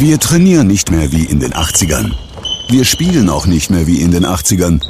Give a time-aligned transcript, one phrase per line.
[0.00, 2.12] Wir trainieren nicht mehr wie in den 80ern.
[2.70, 4.80] Wir spielen auch nicht mehr wie in den 80ern.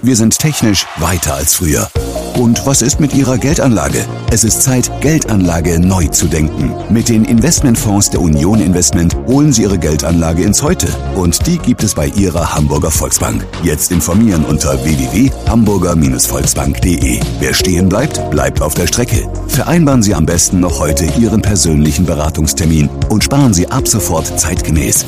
[0.00, 1.86] Wir sind technisch weiter als früher.
[2.34, 4.06] Und was ist mit Ihrer Geldanlage?
[4.30, 6.72] Es ist Zeit, Geldanlage neu zu denken.
[6.88, 10.88] Mit den Investmentfonds der Union Investment holen Sie Ihre Geldanlage ins Heute.
[11.14, 13.46] Und die gibt es bei Ihrer Hamburger Volksbank.
[13.62, 17.20] Jetzt informieren unter www.hamburger-volksbank.de.
[17.40, 19.28] Wer stehen bleibt, bleibt auf der Strecke.
[19.48, 25.04] Vereinbaren Sie am besten noch heute Ihren persönlichen Beratungstermin und sparen Sie ab sofort zeitgemäß.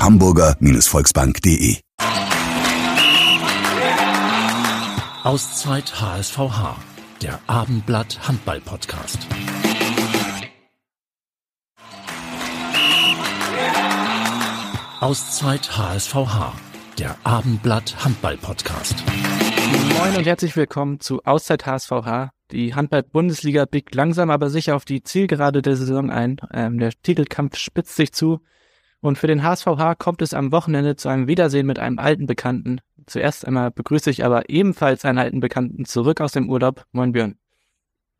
[0.00, 1.76] www.hamburger-volksbank.de
[5.24, 6.76] Auszeit HSVH,
[7.20, 9.18] der Abendblatt Handball Podcast.
[15.00, 16.54] Auszeit HSVH,
[16.98, 18.94] der Abendblatt Handball Podcast.
[19.98, 22.30] Moin und herzlich willkommen zu Auszeit HSVH.
[22.52, 26.38] Die Handball-Bundesliga biegt langsam aber sicher auf die Zielgerade der Saison ein.
[26.52, 28.40] Ähm, der Titelkampf spitzt sich zu.
[29.00, 32.80] Und für den HSVH kommt es am Wochenende zu einem Wiedersehen mit einem alten Bekannten.
[33.06, 36.84] Zuerst einmal begrüße ich aber ebenfalls einen alten Bekannten zurück aus dem Urlaub.
[36.92, 37.36] Moin Björn.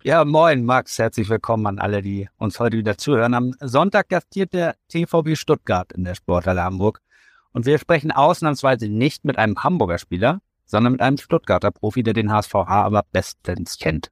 [0.03, 3.35] Ja, moin Max, herzlich willkommen an alle, die uns heute wieder zuhören.
[3.35, 7.03] Am Sonntag gastiert der TVB Stuttgart in der Sporthalle Hamburg.
[7.53, 12.15] Und wir sprechen ausnahmsweise nicht mit einem Hamburger Spieler, sondern mit einem Stuttgarter Profi, der
[12.15, 14.11] den HSVH aber bestens kennt.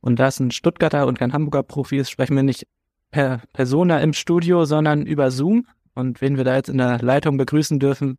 [0.00, 2.66] Und da es ein Stuttgarter und kein Hamburger Profi ist, sprechen wir nicht
[3.10, 5.66] per Persona im Studio, sondern über Zoom.
[5.98, 8.18] Und wen wir da jetzt in der Leitung begrüßen dürfen,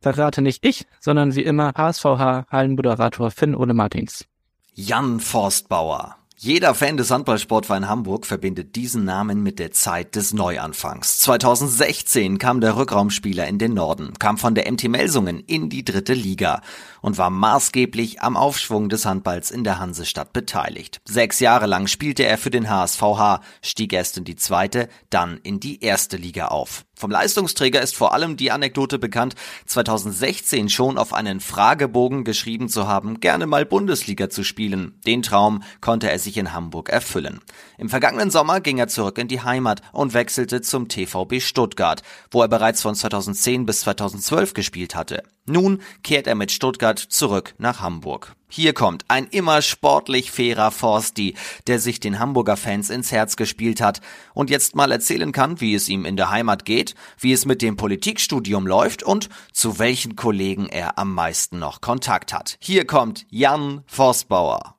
[0.00, 4.26] verrate nicht ich, sondern wie immer HSVH Hallenmoderator Finn Ole Martins.
[4.74, 6.14] Jan Forstbauer.
[6.36, 11.18] Jeder Fan des Handballsportverein Hamburg verbindet diesen Namen mit der Zeit des Neuanfangs.
[11.18, 16.14] 2016 kam der Rückraumspieler in den Norden, kam von der MT Melsungen in die dritte
[16.14, 16.62] Liga
[17.02, 21.00] und war maßgeblich am Aufschwung des Handballs in der Hansestadt beteiligt.
[21.04, 25.60] Sechs Jahre lang spielte er für den HSVH, stieg erst in die zweite, dann in
[25.60, 26.84] die erste Liga auf.
[27.00, 29.34] Vom Leistungsträger ist vor allem die Anekdote bekannt,
[29.64, 35.00] 2016 schon auf einen Fragebogen geschrieben zu haben, gerne mal Bundesliga zu spielen.
[35.06, 37.40] Den Traum konnte er sich in Hamburg erfüllen.
[37.78, 42.42] Im vergangenen Sommer ging er zurück in die Heimat und wechselte zum TVB Stuttgart, wo
[42.42, 45.22] er bereits von 2010 bis 2012 gespielt hatte.
[45.50, 48.34] Nun kehrt er mit Stuttgart zurück nach Hamburg.
[48.48, 51.34] Hier kommt ein immer sportlich fairer Forsti,
[51.66, 54.00] der sich den Hamburger Fans ins Herz gespielt hat
[54.32, 57.62] und jetzt mal erzählen kann, wie es ihm in der Heimat geht, wie es mit
[57.62, 62.56] dem Politikstudium läuft und zu welchen Kollegen er am meisten noch Kontakt hat.
[62.60, 64.76] Hier kommt Jan Forstbauer.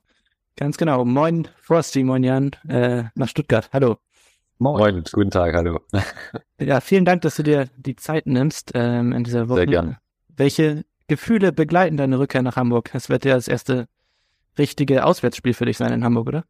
[0.55, 1.03] Ganz genau.
[1.03, 3.69] Moin Frosty, moin Jan, äh, nach Stuttgart.
[3.73, 3.97] Hallo.
[4.57, 4.79] Moin.
[4.79, 5.79] Moin, guten Tag, hallo.
[6.59, 9.59] ja, vielen Dank, dass du dir die Zeit nimmst ähm, in dieser Woche.
[9.59, 9.97] Sehr gerne.
[10.41, 12.89] Welche Gefühle begleiten deine Rückkehr nach Hamburg?
[12.95, 13.87] Es wird ja das erste
[14.57, 16.45] richtige Auswärtsspiel für dich sein in Hamburg, oder?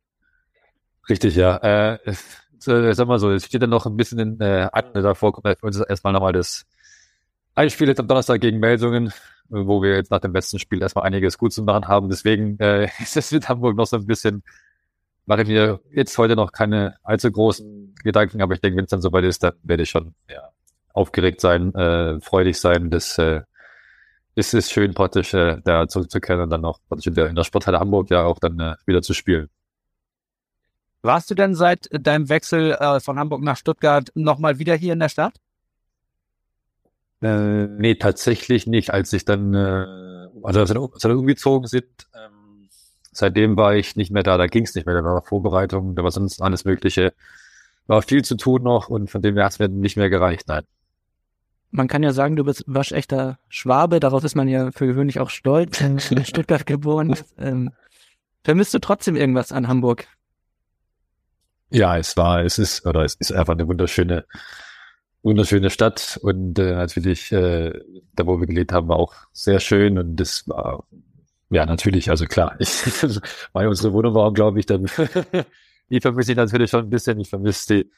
[1.10, 1.58] Richtig, ja.
[1.58, 2.00] Äh,
[2.58, 5.66] sag mal so, es steht dann noch ein bisschen in, äh, an, davor kommt für
[5.66, 6.66] uns erstmal nochmal das
[7.54, 9.12] Einspiel jetzt am Donnerstag gegen Melsungen,
[9.50, 12.08] wo wir jetzt nach dem besten Spiel erstmal einiges gut zu machen haben.
[12.08, 14.42] Deswegen äh, ist es mit Hamburg noch so ein bisschen,
[15.26, 18.92] mache ich mir jetzt heute noch keine allzu großen Gedanken, aber ich denke, wenn es
[18.92, 20.48] dann soweit ist, dann werde ich schon ja,
[20.94, 23.42] aufgeregt sein, äh, freudig sein, das äh,
[24.36, 27.44] ist es schön, praktisch äh, da zurückzukehren und dann auch praktisch in der, in der
[27.44, 29.50] Sporthalle Hamburg ja auch dann äh, wieder zu spielen.
[31.02, 35.00] Warst du denn seit deinem Wechsel äh, von Hamburg nach Stuttgart nochmal wieder hier in
[35.00, 35.34] der Stadt?
[37.22, 38.94] Äh, nee, tatsächlich nicht.
[38.94, 42.70] Als ich dann, äh, also als wir, als wir umgezogen sind, ähm,
[43.12, 46.04] seitdem war ich nicht mehr da, da ging es nicht mehr, da war Vorbereitung, da
[46.04, 47.14] war sonst alles Mögliche.
[47.88, 50.48] War viel zu tun noch und von dem her hat es mir nicht mehr gereicht,
[50.48, 50.64] nein
[51.72, 55.30] man kann ja sagen, du bist waschechter Schwabe, darauf ist man ja für gewöhnlich auch
[55.30, 57.12] stolz, in Stuttgart geboren.
[57.12, 57.26] Ist.
[57.38, 57.72] Ähm,
[58.44, 60.08] vermisst du trotzdem irgendwas an Hamburg?
[61.70, 64.26] Ja, es war, es ist, oder es ist einfach eine wunderschöne,
[65.24, 66.20] wunderschöne Stadt.
[66.22, 67.72] Und äh, natürlich, äh,
[68.14, 69.98] da wo wir gelebt haben, war auch sehr schön.
[69.98, 70.84] Und das war,
[71.50, 72.70] ja, natürlich, also klar, ich,
[73.54, 74.88] weil unsere Wohnung war, glaube ich, dann,
[75.90, 77.92] die vermisse ich natürlich schon ein bisschen, ich vermisse die,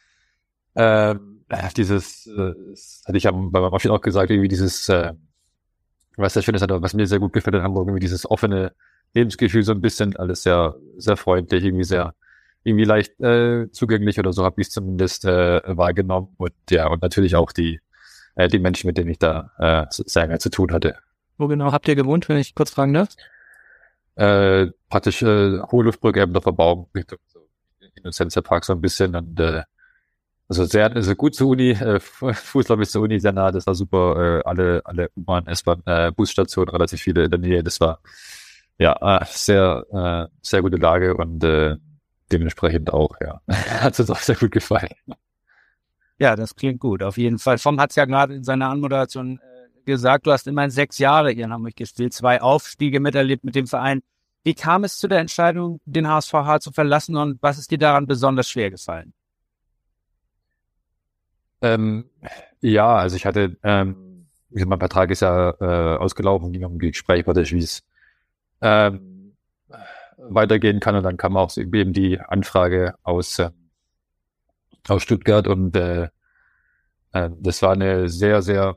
[0.76, 1.43] ähm,
[1.78, 2.54] dieses, äh,
[3.06, 5.14] hatte ich ja bei meinem Abschied auch gesagt, irgendwie dieses, äh,
[6.18, 8.74] was sehr schön ist, was mir sehr gut gefällt in Hamburg, irgendwie dieses offene
[9.14, 12.16] Lebensgefühl, so ein bisschen, alles sehr, sehr freundlich, irgendwie sehr,
[12.64, 17.02] irgendwie leicht äh, zugänglich oder so habe ich es zumindest äh, wahrgenommen und ja, und
[17.02, 17.82] natürlich auch die,
[18.36, 20.96] äh, die Menschen, mit denen ich da äh, sehr lange zu tun hatte.
[21.38, 23.10] Wo genau habt ihr gewohnt, wenn ich kurz fragen darf?
[24.16, 27.40] Äh, praktisch äh, Hohe Luftbrücke, eben der Verbauung Richtung so
[27.96, 29.64] Innocentia Park so ein bisschen und äh,
[30.50, 33.76] also sehr, also gut zur Uni, äh, Fußlauf ist zur Uni sehr nah, das war
[33.76, 38.00] super, äh, alle, alle U-Bahn, S-Bahn, äh, Busstationen, relativ viele in der Nähe, das war
[38.78, 41.78] ja äh, sehr, äh, sehr gute Lage und äh,
[42.32, 44.90] dementsprechend auch, ja, hat uns auch sehr gut gefallen.
[46.20, 47.58] Ja, das klingt gut, auf jeden Fall.
[47.58, 51.32] Vom hat es ja gerade in seiner Anmoderation äh, gesagt, du hast immerhin sechs Jahre
[51.32, 54.02] hier in Hamburg gespielt, zwei Aufstiege miterlebt mit dem Verein.
[54.44, 58.08] Wie kam es zu der Entscheidung, den HSVH zu verlassen und was ist dir daran
[58.08, 59.14] besonders schwer gefallen?
[61.64, 62.10] Ähm,
[62.62, 67.58] ja, also ich hatte, ähm, mein Vertrag ist ja äh, ausgelaufen, ging um Gespräch, wie
[67.58, 67.84] es
[68.62, 69.36] ähm,
[70.18, 70.96] weitergehen kann.
[70.96, 73.50] Und dann kam auch eben die Anfrage aus, äh,
[74.88, 75.48] aus Stuttgart.
[75.48, 76.10] Und äh,
[77.14, 78.76] äh, das war eine sehr, sehr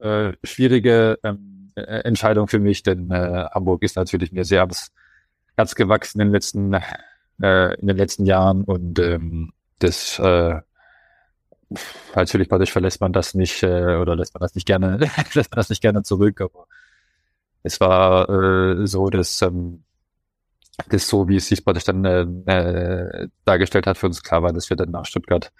[0.00, 4.92] äh, schwierige ähm, äh, Entscheidung für mich, denn äh, Hamburg ist natürlich mir sehr ans
[5.56, 6.74] Herz gewachsen in den letzten,
[7.42, 8.64] äh, in den letzten Jahren.
[8.64, 10.60] Und ähm, das äh,
[12.14, 14.98] natürlich praktisch verlässt man das nicht äh, oder lässt man das nicht gerne,
[15.34, 16.66] lässt man das nicht gerne zurück, aber
[17.62, 19.84] es war äh, so, dass ähm,
[20.88, 22.22] das so, wie es sich praktisch dann äh,
[22.52, 25.52] äh, dargestellt hat, für uns klar war, dass wir dann nach Stuttgart,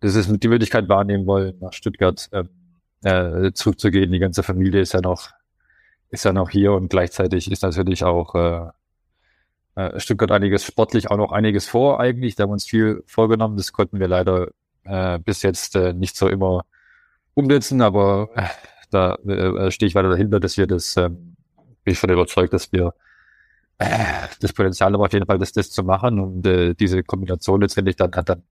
[0.00, 2.48] das ist die Möglichkeit wahrnehmen wollen, nach Stuttgart ähm,
[3.04, 4.12] äh, zurückzugehen.
[4.12, 5.30] Die ganze Familie ist ja noch,
[6.10, 8.70] ist ja noch hier und gleichzeitig ist natürlich auch äh,
[9.74, 12.34] äh, Stuttgart einiges sportlich auch noch einiges vor eigentlich.
[12.34, 13.56] Da haben wir uns viel vorgenommen.
[13.56, 14.48] Das konnten wir leider
[14.84, 16.64] äh, bis jetzt äh, nicht so immer
[17.34, 18.46] umsetzen, aber äh,
[18.90, 22.72] da äh, stehe ich weiter dahinter, dass wir das, äh, bin ich von überzeugt, dass
[22.72, 22.94] wir
[23.78, 27.60] äh, das Potenzial haben auf jeden Fall, das, das zu machen und äh, diese Kombination
[27.60, 28.42] letztendlich dann hat dann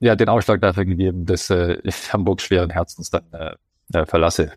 [0.00, 3.54] ja den Ausschlag dafür gegeben, dass äh, ich Hamburg schweren Herzens dann äh,
[3.92, 4.52] äh, verlasse.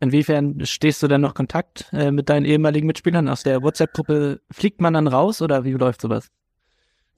[0.00, 4.40] Inwiefern stehst du denn noch Kontakt äh, mit deinen ehemaligen Mitspielern aus der WhatsApp-Gruppe?
[4.50, 6.28] Fliegt man dann raus oder wie läuft sowas?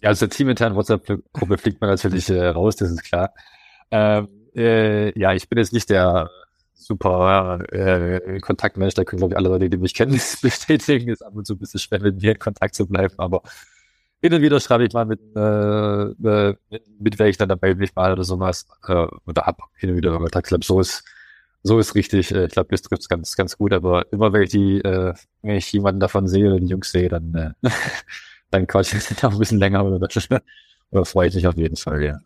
[0.04, 3.32] Ja, aus der teaminternen WhatsApp-Gruppe fliegt man natürlich äh, raus, das ist klar.
[3.90, 6.28] Ähm, äh, ja, ich bin jetzt nicht der
[6.74, 10.12] super äh, Kontaktmensch, da können glaube ich alle Leute, die mich kennen,
[10.42, 13.44] bestätigen, ist ab und zu ein bisschen schwer mit mir in Kontakt zu bleiben, aber
[14.20, 17.94] hin und wieder schreibe ich mal mit, äh, äh mit, mit welchen, dann melde mich
[17.94, 21.02] mal oder sowas, äh, oder hab hin und wieder Kontakt, ich glaube, so ist
[21.62, 22.30] so ist richtig.
[22.30, 23.72] Äh, ich glaube, das trifft es ganz, ganz gut.
[23.72, 27.08] Aber immer wenn ich die, äh, wenn ich jemanden davon sehe oder die Jungs sehe,
[27.08, 27.70] dann, äh,
[28.54, 30.08] dann quatsch ich noch ein bisschen länger oder,
[30.90, 32.18] oder freue ich mich auf jeden Fall, ja.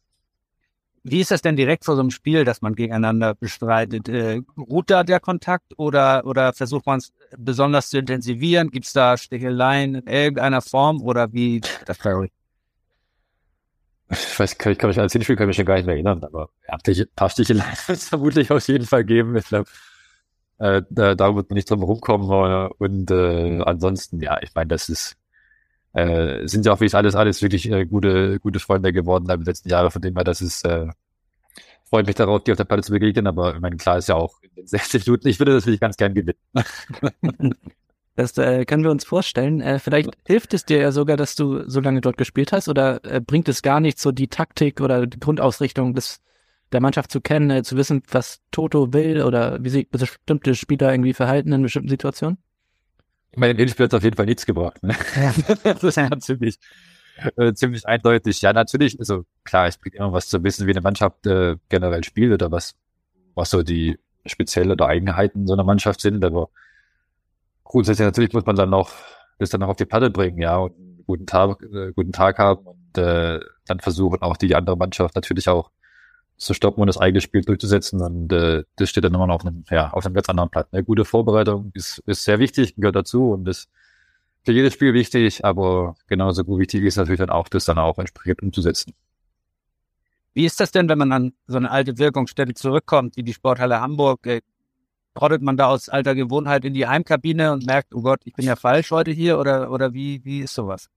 [1.05, 4.09] Wie ist das denn direkt vor so einem Spiel, dass man gegeneinander bestreitet?
[4.09, 8.71] Äh, ruht da der Kontakt oder, oder versucht man es besonders zu intensivieren?
[8.71, 11.61] Gibt es da Sticheleien in irgendeiner Form oder wie?
[11.87, 11.99] Das
[14.11, 16.25] ich weiß, kann, ich kann mich an Zielspiel kann mich schon gar nicht mehr erinnern,
[16.25, 16.79] aber ein
[17.15, 19.37] paar Sticheleien wird es vermutlich auf jeden Fall geben.
[19.37, 19.71] Ich glaube,
[20.59, 22.29] äh, da, da wird man nicht drum rumkommen.
[22.31, 25.17] Äh, und äh, ansonsten, ja, ich meine, das ist
[25.93, 29.39] äh, sind ja auch wie ich alles, alles wirklich äh, gute, gute Freunde geworden in
[29.39, 30.89] den letzten Jahren, von dem her, das ist äh,
[31.89, 34.15] freut mich darauf, die auf der Platte zu begegnen, aber ich meine, klar ist ja
[34.15, 36.39] auch in den 60 Minuten, ich würde das wirklich ganz gern gewinnen.
[38.19, 39.61] Das äh, können wir uns vorstellen.
[39.61, 42.99] Äh, vielleicht hilft es dir ja sogar, dass du so lange dort gespielt hast oder
[43.05, 46.21] äh, bringt es gar nicht so die Taktik oder die Grundausrichtung des,
[46.73, 50.91] der Mannschaft zu kennen, äh, zu wissen, was Toto will oder wie sich bestimmte Spieler
[50.91, 52.39] irgendwie verhalten in bestimmten Situationen?
[53.31, 54.83] Ich meine, in dem Spiel hat es auf jeden Fall nichts gebracht.
[54.83, 54.95] Ne?
[55.17, 55.35] Ja.
[55.75, 56.59] das ist ja ziemlich,
[57.37, 58.41] äh, ziemlich eindeutig.
[58.41, 62.05] Ja, natürlich, also klar, es bringt immer was zu wissen, wie eine Mannschaft äh, generell
[62.05, 62.75] spielt oder was,
[63.35, 66.51] was so die spezielle oder Eigenheiten so einer Mannschaft sind, aber
[67.65, 68.93] grundsätzlich natürlich muss man dann noch
[69.39, 72.39] das dann noch auf die Platte bringen, ja, und einen guten Tag, äh, guten Tag
[72.39, 75.71] haben und äh, dann versuchen auch die andere Mannschaft natürlich auch
[76.39, 78.01] zu stoppen und das eigene Spiel durchzusetzen.
[78.01, 80.69] Und äh, das steht dann immer noch auf einem, ja, auf einem ganz anderen Platz.
[80.73, 83.69] Eine gute Vorbereitung ist, ist sehr wichtig, gehört dazu und ist
[84.45, 87.99] für jedes Spiel wichtig, aber genauso gut wichtig ist natürlich dann auch, das dann auch
[87.99, 88.95] entsprechend umzusetzen.
[90.33, 93.81] Wie ist das denn, wenn man an so eine alte Wirkungsstätte zurückkommt, wie die Sporthalle
[93.81, 94.25] Hamburg?
[94.27, 94.41] Äh,
[95.15, 98.47] trottet man da aus alter Gewohnheit in die Heimkabine und merkt, oh Gott, ich bin
[98.47, 100.89] ja falsch heute hier oder, oder wie, wie ist sowas?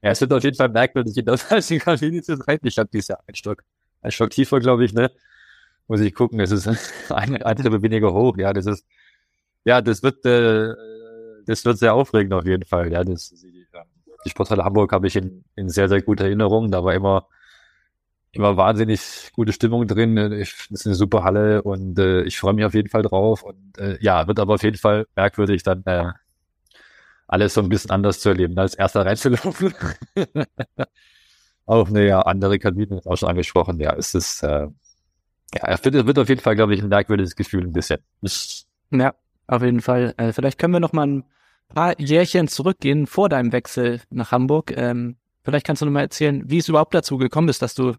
[0.00, 2.58] Ja, es wird auf jeden Fall merkwürdig, in der alten Kabine zu sein.
[2.62, 3.64] Ich habe dieses Jahr ein Stock,
[4.00, 5.10] ein Stock tiefer, glaube ich, ne?
[5.86, 6.68] Muss ich gucken, es ist
[7.10, 8.36] eine, eine Treppe weniger hoch.
[8.36, 8.86] Ja, das ist,
[9.64, 10.74] ja, das wird, äh,
[11.46, 12.92] das wird sehr aufregend auf jeden Fall.
[12.92, 16.70] Ja, das, die, Sporthalle Hamburg habe ich in, in sehr, sehr guter Erinnerung.
[16.70, 17.28] Da war immer
[18.32, 20.32] immer wahnsinnig gute Stimmung drin.
[20.32, 23.42] Ich, das ist eine super Halle und äh, ich freue mich auf jeden Fall drauf.
[23.42, 26.12] Und äh, ja, wird aber auf jeden Fall merkwürdig, dann äh,
[27.26, 29.74] alles so ein bisschen anders zu erleben, als erster reinzulaufen.
[31.68, 33.78] auch eine ja, andere Kabine, auch schon angesprochen.
[33.78, 34.66] Ja, es ist, äh,
[35.54, 37.98] ja, es wird, wird auf jeden Fall, glaube ich, ein merkwürdiges Gefühl ein bisschen.
[38.90, 39.14] Ja,
[39.46, 40.14] auf jeden Fall.
[40.16, 41.24] Äh, vielleicht können wir noch mal ein
[41.68, 44.74] paar Jährchen zurückgehen vor deinem Wechsel nach Hamburg.
[44.76, 47.94] Ähm, vielleicht kannst du noch mal erzählen, wie es überhaupt dazu gekommen ist, dass du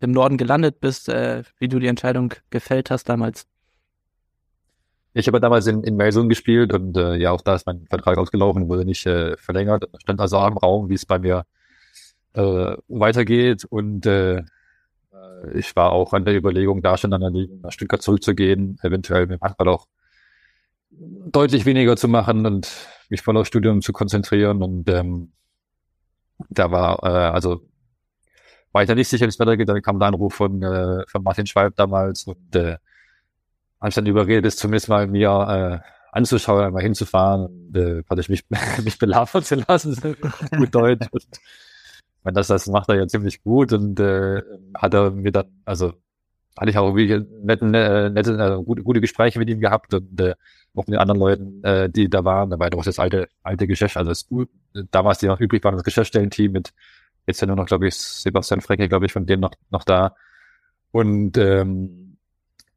[0.00, 3.46] im Norden gelandet bist, äh, wie du die Entscheidung gefällt hast damals.
[5.14, 8.18] Ich habe damals in, in Melsungen gespielt und äh, ja, auch da ist mein Vertrag
[8.18, 9.88] ausgelaufen, wurde nicht äh, verlängert.
[9.98, 11.44] Stand also im Raum, wie es bei mir
[12.34, 13.64] äh, weitergeht.
[13.64, 14.42] Und äh,
[15.12, 18.78] Äh, ich war auch an der Überlegung, da schon an der Liga nach Stuttgart zurückzugehen,
[18.82, 19.86] eventuell mit Handball auch
[20.90, 22.70] deutlich weniger zu machen und
[23.08, 24.62] mich voll aufs Studium zu konzentrieren.
[24.62, 25.32] Und ähm,
[26.50, 27.62] da war, äh, also
[28.72, 29.68] da nicht sicher, wie es weitergeht.
[29.68, 32.76] Dann kam der Anruf von, äh, von Martin Schwalb damals und äh,
[33.80, 38.20] habe ich dann überredet, es zumindest mal mir äh, anzuschauen, mal hinzufahren und äh, hatte
[38.20, 38.44] ich mich,
[38.84, 39.96] mich belabern zu lassen,
[40.56, 41.06] gut Deutsch.
[41.10, 41.26] Und,
[42.24, 44.42] wenn das, das macht er ja ziemlich gut und äh,
[44.74, 45.92] hat er mir dann, also
[46.58, 50.20] hatte ich auch irgendwie nette, äh, nette, äh, gute, gute Gespräche mit ihm gehabt und
[50.20, 50.34] äh,
[50.74, 52.50] auch mit den anderen Leuten, äh, die da waren.
[52.50, 54.26] Da war doch das alte, alte Geschäft, also das,
[54.90, 56.72] damals die noch übrig waren, das Geschäftsstellenteam mit
[57.26, 60.14] jetzt ja nur noch, glaube ich, Sebastian Frecke, glaube ich, von denen noch, noch da.
[60.90, 62.16] Und ähm,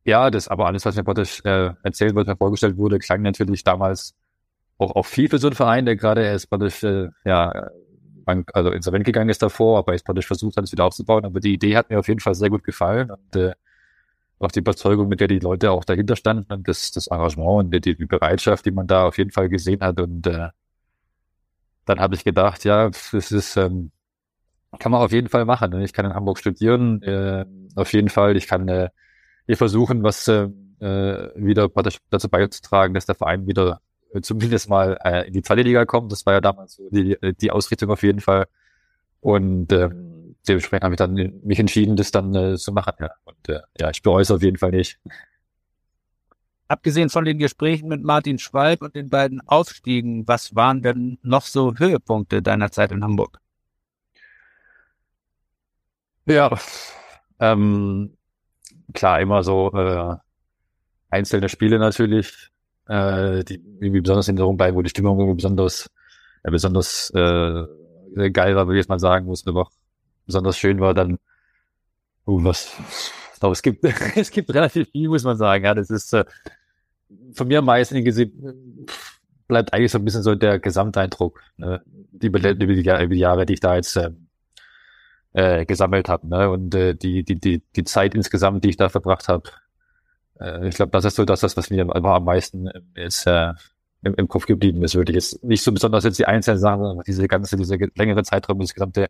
[0.03, 3.63] ja, das aber alles, was mir praktisch äh, erzählt wurde, mir vorgestellt wurde, klang natürlich
[3.63, 4.15] damals
[4.77, 7.69] auch, auch viel für so einen Verein, der gerade erst praktisch, äh, ja,
[8.25, 11.25] Bank, also insolvent gegangen ist davor, aber jetzt praktisch versucht hat, es wieder aufzubauen.
[11.25, 13.53] Aber die Idee hat mir auf jeden Fall sehr gut gefallen und äh,
[14.39, 17.85] auch die Überzeugung, mit der die Leute auch dahinter standen und das, das Engagement und
[17.85, 19.99] die, die Bereitschaft, die man da auf jeden Fall gesehen hat.
[19.99, 20.49] Und äh,
[21.85, 23.91] dann habe ich gedacht, ja, das ist, ähm,
[24.79, 25.79] kann man auf jeden Fall machen.
[25.81, 28.35] Ich kann in Hamburg studieren, äh, auf jeden Fall.
[28.35, 28.89] Ich kann äh,
[29.45, 31.69] hier versuchen, was äh, äh wieder
[32.09, 33.81] dazu beizutragen, dass der Verein wieder
[34.21, 36.11] zumindest mal äh, in die zweite Liga kommt.
[36.11, 38.47] Das war ja damals so die, äh, die Ausrichtung auf jeden Fall.
[39.21, 42.93] Und ähm, dementsprechend habe ich dann mich entschieden, das dann äh, zu machen.
[42.99, 43.11] Ja.
[43.25, 44.99] Und äh, ja, ich bereue es auf jeden Fall nicht.
[46.67, 51.43] Abgesehen von den Gesprächen mit Martin Schwalb und den beiden Aufstiegen, was waren denn noch
[51.43, 53.39] so Höhepunkte deiner Zeit in Hamburg?
[56.25, 56.57] Ja,
[57.39, 58.17] ähm,
[58.93, 60.15] klar, immer so äh,
[61.09, 62.51] einzelne Spiele natürlich,
[62.87, 65.89] äh, die irgendwie besonders in Erinnerung bleiben, wo die Stimmung irgendwie besonders,
[66.43, 67.63] äh, besonders äh,
[68.31, 69.71] geil war, würde ich jetzt mal sagen, wo es auch
[70.25, 71.19] besonders schön war, dann,
[72.27, 72.71] uh, was,
[73.33, 73.83] ich glaube, es gibt,
[74.15, 76.25] es gibt relativ viel, muss man sagen, ja, das ist äh,
[77.33, 78.87] von mir am meisten gesehen,
[79.47, 81.81] bleibt eigentlich so ein bisschen so der Gesamteindruck, ne?
[81.85, 84.11] die, über, die, über die Jahre, die ich da jetzt äh,
[85.33, 86.49] äh, gesammelt habe, ne?
[86.49, 89.51] und äh, die, die, die, die Zeit insgesamt, die ich da verbracht habe,
[90.39, 93.53] äh, ich glaube, das ist so das, was mir am meisten jetzt äh,
[94.03, 94.95] im, im Kopf geblieben ist.
[94.95, 98.23] Würde ich jetzt nicht so besonders jetzt die einzelnen Sachen, sondern diese ganze, diese längere
[98.23, 99.07] Zeitraum, das gesamte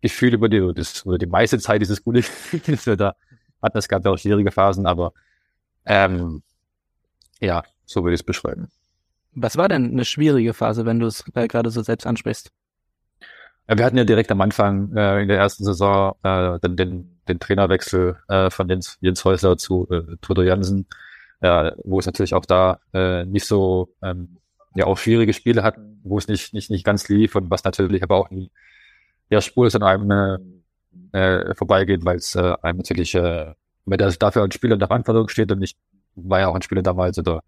[0.00, 3.14] Gefühl über die, das, oder die meiste Zeit dieses gute Gefühl, das wir da
[3.62, 3.78] hatten.
[3.78, 5.12] Es gab ja auch schwierige Phasen, aber
[5.86, 6.42] ähm,
[7.40, 8.68] ja, so würde ich es beschreiben.
[9.34, 12.52] Was war denn eine schwierige Phase, wenn du es äh, gerade so selbst ansprichst?
[13.66, 17.38] Wir hatten ja direkt am Anfang äh, in der ersten Saison äh, den, den, den
[17.38, 20.86] Trainerwechsel äh, von Jens, Jens Häusler zu äh, Toto Jansen,
[21.40, 24.38] äh, wo es natürlich auch da äh, nicht so ähm,
[24.74, 28.02] ja auch schwierige Spiele hatten, wo es nicht nicht nicht ganz lief und was natürlich
[28.02, 28.50] aber auch nie
[29.30, 30.62] ja spurlos an einem
[31.12, 34.78] äh, äh, vorbeigeht, weil es äh, einem natürlich äh, wenn der dafür als Spieler in
[34.78, 35.76] der Verantwortung steht und ich
[36.14, 37.42] war ja auch ein Spieler damals oder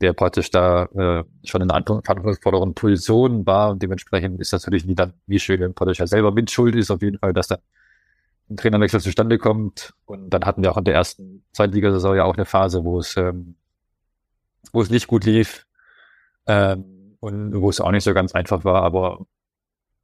[0.00, 4.84] der praktisch da äh, schon in einer verantwortungsvolleren Position war und dementsprechend ist das natürlich
[4.84, 7.58] nie dann wie schön, praktisch ja selber mit Schuld ist, auf jeden Fall, dass da
[8.48, 9.94] ein Trainerwechsel zustande kommt.
[10.04, 13.16] Und dann hatten wir auch in der ersten Zweitligasaison ja auch eine Phase, wo es,
[13.16, 13.56] ähm,
[14.72, 15.66] wo es nicht gut lief
[16.46, 19.26] ähm, und wo es auch nicht so ganz einfach war, aber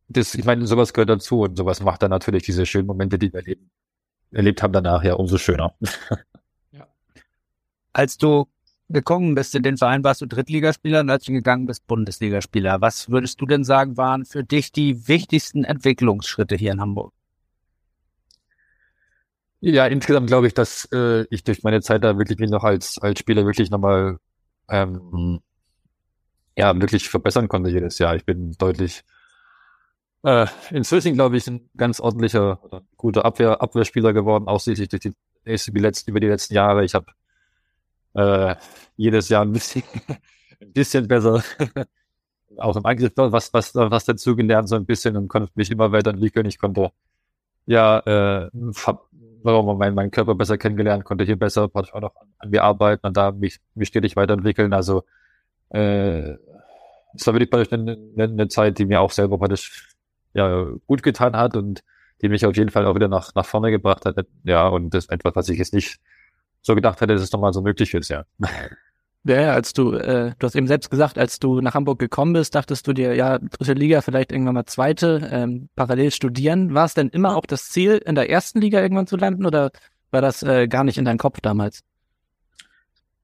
[0.09, 3.33] das, ich meine, sowas gehört dazu und sowas macht dann natürlich diese schönen Momente, die
[3.33, 3.71] wir erleben,
[4.31, 5.75] erlebt haben, danach ja umso schöner.
[6.71, 6.87] Ja.
[7.93, 8.47] Als du
[8.89, 12.81] gekommen bist in den Verein, warst du Drittligaspieler und als du gegangen bist, Bundesligaspieler.
[12.81, 17.13] Was würdest du denn sagen, waren für dich die wichtigsten Entwicklungsschritte hier in Hamburg?
[19.65, 22.99] Ja, insgesamt glaube ich, dass äh, ich durch meine Zeit da wirklich mich noch als,
[22.99, 24.19] als Spieler wirklich nochmal
[24.69, 25.41] ähm,
[26.59, 28.17] ja, wirklich verbessern konnte jedes Jahr.
[28.17, 29.05] Ich bin deutlich
[30.25, 32.61] äh, inzwischen, glaube ich, ein ganz ordentlicher
[32.97, 35.13] guter Abwehr, Abwehrspieler geworden, ausschließlich durch die,
[35.47, 36.85] die letzten, über die letzten Jahre.
[36.85, 37.07] Ich habe
[38.15, 38.57] äh,
[38.97, 39.85] jedes Jahr ein bisschen,
[40.61, 41.43] ein bisschen besser.
[42.59, 45.93] auch im Angriff was, was, was dazu gelernt, so ein bisschen und konnte mich immer
[45.93, 46.47] weiterentwickeln.
[46.47, 46.91] Ich konnte
[47.67, 48.51] ja, äh,
[49.45, 53.07] warum mein, meinen Körper besser kennengelernt, konnte hier besser auch noch an, an mir arbeiten
[53.07, 54.73] und da mich, mich stetig weiterentwickeln.
[54.73, 55.05] Also
[55.71, 56.37] äh,
[57.15, 59.95] es war wirklich eine, eine, eine Zeit, die mir auch selber praktisch
[60.35, 61.83] ja, gut getan hat und
[62.23, 64.17] die mich auf jeden Fall auch wieder nach, nach vorne gebracht hat.
[64.45, 65.99] Ja, und das ist etwas, was ich jetzt nicht
[66.63, 68.25] so gedacht hätte, dass es nochmal so möglich ist, ja.
[69.25, 72.57] Ja, als du, äh, du hast eben selbst gesagt, als du nach Hamburg gekommen bist,
[72.57, 76.75] dachtest du dir, ja, dritte Liga, vielleicht irgendwann mal zweite, ähm, parallel studieren.
[76.75, 79.71] War es denn immer auch das Ziel, in der ersten Liga irgendwann zu landen oder
[80.11, 81.85] war das äh, gar nicht in deinem Kopf damals?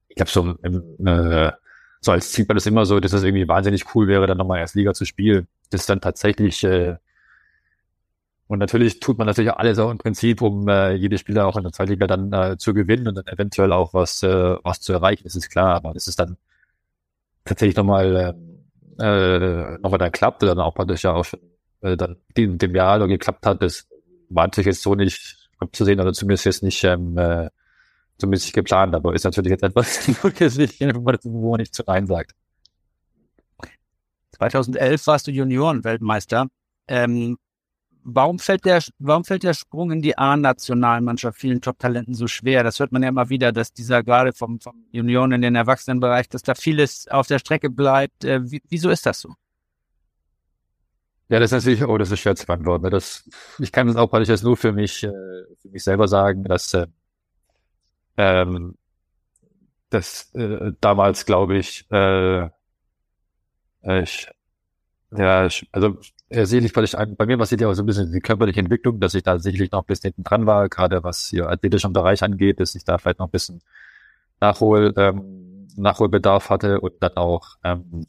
[0.07, 1.51] Ich habe so, äh,
[1.99, 4.59] so als Ziel war das immer so, dass es irgendwie wahnsinnig cool wäre, dann nochmal
[4.59, 5.47] erst Liga zu spielen.
[5.69, 6.95] Das ist dann tatsächlich äh,
[8.49, 11.61] Und natürlich tut man natürlich alles auch im Prinzip, um äh, jede Spieler auch in
[11.61, 15.23] der Zweitliga dann äh, zu gewinnen und dann eventuell auch was, äh, was zu erreichen,
[15.23, 15.75] das ist klar.
[15.75, 16.35] Aber das ist dann
[17.45, 18.35] tatsächlich nochmal
[18.99, 21.27] äh, äh, nochmal dann klappt oder dann auch praktisch ja auch
[21.81, 23.87] äh, dann in dem Jahr geklappt hat, das
[24.29, 27.49] war natürlich jetzt so nicht abzusehen oder zumindest jetzt nicht ähm, äh,
[28.17, 32.33] zumindest nicht geplant, aber ist natürlich jetzt etwas, wo man nicht zu rein sagt.
[34.31, 36.47] 2011 warst du Junioren-Weltmeister.
[36.87, 37.37] Ähm,
[38.15, 42.63] warum fällt der, warum fällt der Sprung in die A-Nationalmannschaft vielen Top-Talenten so schwer?
[42.63, 46.29] Das hört man ja immer wieder, dass dieser gerade vom, vom Junioren in den Erwachsenenbereich,
[46.29, 48.23] dass da vieles auf der Strecke bleibt.
[48.23, 49.33] Äh, wieso ist das so?
[51.29, 52.85] Ja, das ist natürlich, oh, das ist schwer zu beantworten.
[52.85, 52.89] Ne?
[52.89, 55.11] Das, ich kann das auch praktisch jetzt nur für mich, äh,
[55.61, 56.87] für mich selber sagen, dass, äh,
[58.17, 58.75] ähm,
[59.89, 62.49] das äh, damals, glaube ich, äh,
[63.81, 64.27] äh ich,
[65.11, 65.95] ja, also äh,
[66.29, 69.13] sicherlich vielleicht ein, bei mir es ja auch so ein bisschen die körperliche Entwicklung, dass
[69.13, 72.59] ich da sicherlich noch ein bisschen hinten dran war, gerade was hier athletischen Bereich angeht,
[72.59, 73.61] dass ich da vielleicht noch ein bisschen
[74.39, 78.05] Nachhol, ähm, Nachholbedarf hatte und dann auch ähm,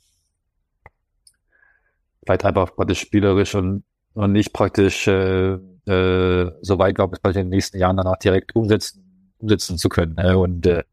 [2.25, 3.85] vielleicht einfach praktisch spielerisch und,
[4.15, 8.55] und nicht praktisch äh, äh, so weit, glaube ich, bei den nächsten Jahren danach direkt
[8.55, 10.15] umsetzen, umsetzen zu können.
[10.15, 10.39] Ne?
[10.39, 10.85] Und äh,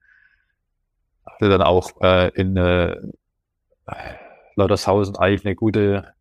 [1.25, 2.95] hatte dann auch äh, in äh,
[4.55, 6.13] Lautershausen eigentlich eine gute,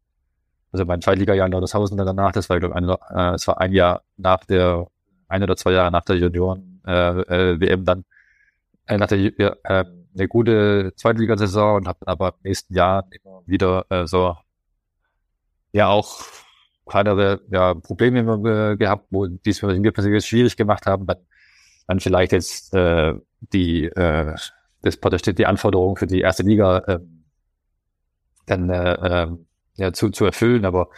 [0.72, 3.72] also mein Zweitliga-Jahr in Lautershausen danach, das war, glaube ich, ein, äh, es war ein
[3.72, 4.86] Jahr nach der,
[5.28, 8.04] ein oder zwei Jahre nach der Junioren-WM äh, äh, dann,
[8.86, 9.84] äh, nach der äh,
[10.16, 14.36] eine gute Zweitligasaison und habe aber im nächsten Jahr immer wieder äh, so
[15.72, 16.22] ja auch
[16.86, 21.18] kleinere ja, Probleme äh, gehabt, wo die es schwierig gemacht haben, dann,
[21.86, 24.34] dann vielleicht jetzt äh, die äh,
[24.82, 27.00] das steht die Anforderung für die erste Liga äh,
[28.46, 29.28] dann äh, äh,
[29.76, 30.64] ja, zu, zu erfüllen.
[30.64, 30.88] Aber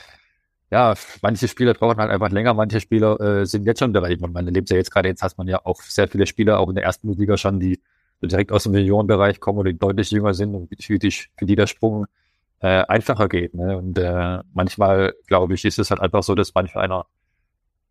[0.70, 4.20] ja, manche Spieler brauchen halt einfach länger, manche Spieler äh, sind jetzt schon bereit.
[4.20, 6.74] Man erlebt ja jetzt gerade, jetzt hat man ja auch sehr viele Spieler, auch in
[6.74, 7.80] der ersten Liga schon, die
[8.22, 11.56] direkt aus dem Millionenbereich kommen oder die deutlich jünger sind und für die, für die
[11.56, 12.06] der Sprung
[12.60, 13.54] äh, einfacher geht.
[13.54, 13.78] Ne?
[13.78, 17.06] Und äh, manchmal, glaube ich, ist es halt einfach so, dass manche einer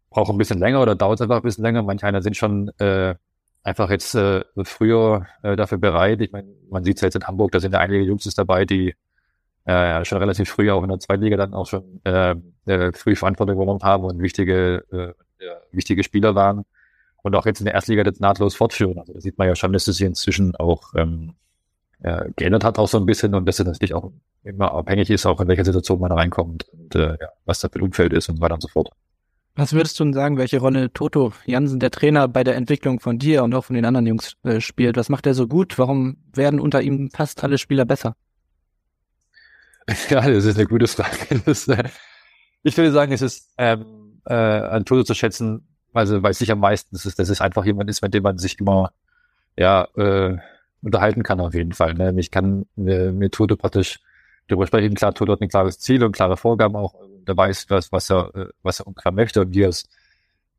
[0.09, 1.83] braucht ein bisschen länger oder dauert einfach ein bisschen länger.
[1.83, 3.15] Manche einer sind schon äh,
[3.63, 6.21] einfach jetzt äh, früher äh, dafür bereit.
[6.21, 8.95] Ich meine, man sieht es jetzt in Hamburg, da sind ja einige Jungs dabei, die
[9.67, 13.55] äh, schon relativ früh auch in der Zweitliga dann auch schon äh, äh, früh Verantwortung
[13.55, 15.13] übernommen haben und wichtige, äh,
[15.71, 16.63] wichtige Spieler waren
[17.21, 18.97] und auch jetzt in der Erstliga das nahtlos fortführen.
[18.97, 21.33] Also da sieht man ja schon, dass es sich inzwischen auch ähm,
[22.01, 24.11] äh, geändert hat auch so ein bisschen und dass es natürlich auch
[24.43, 27.79] immer abhängig ist, auch in welcher Situation man reinkommt und äh, ja, was da für
[27.79, 28.89] ein Umfeld ist und weiter und so fort.
[29.55, 33.17] Was würdest du denn sagen, welche Rolle Toto Jansen, der Trainer, bei der Entwicklung von
[33.17, 34.95] dir und auch von den anderen Jungs äh, spielt?
[34.95, 35.77] Was macht er so gut?
[35.77, 38.15] Warum werden unter ihm fast alle Spieler besser?
[40.09, 41.41] Ja, das ist eine gute Frage.
[41.45, 41.83] Das, äh,
[42.63, 46.59] ich würde sagen, es ist ähm, äh, an Toto zu schätzen, also weil sich am
[46.59, 48.91] meisten, ist, dass es einfach jemand ist, mit dem man sich immer
[49.55, 50.37] ja äh,
[50.81, 51.93] unterhalten kann auf jeden Fall.
[51.93, 52.13] Ne?
[52.17, 53.99] Ich kann mir, mir Toto praktisch
[54.47, 54.95] darüber sprechen.
[54.95, 56.95] Klar, Toto hat ein klares Ziel und klare Vorgaben auch.
[57.27, 59.89] Der weiß, was, was er, äh, was er ungefähr möchte und wie er es,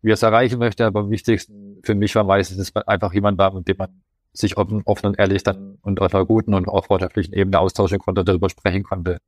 [0.02, 0.84] wie er es erreichen möchte.
[0.86, 4.02] Aber am wichtigsten für mich war meistens, dass man einfach jemand war, mit dem man
[4.38, 7.98] sich offen, offen und ehrlich dann und auf einer guten und auch freundschaftlichen Ebene austauschen
[7.98, 9.18] konnte, darüber sprechen konnte.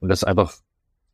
[0.00, 0.54] Und das einfach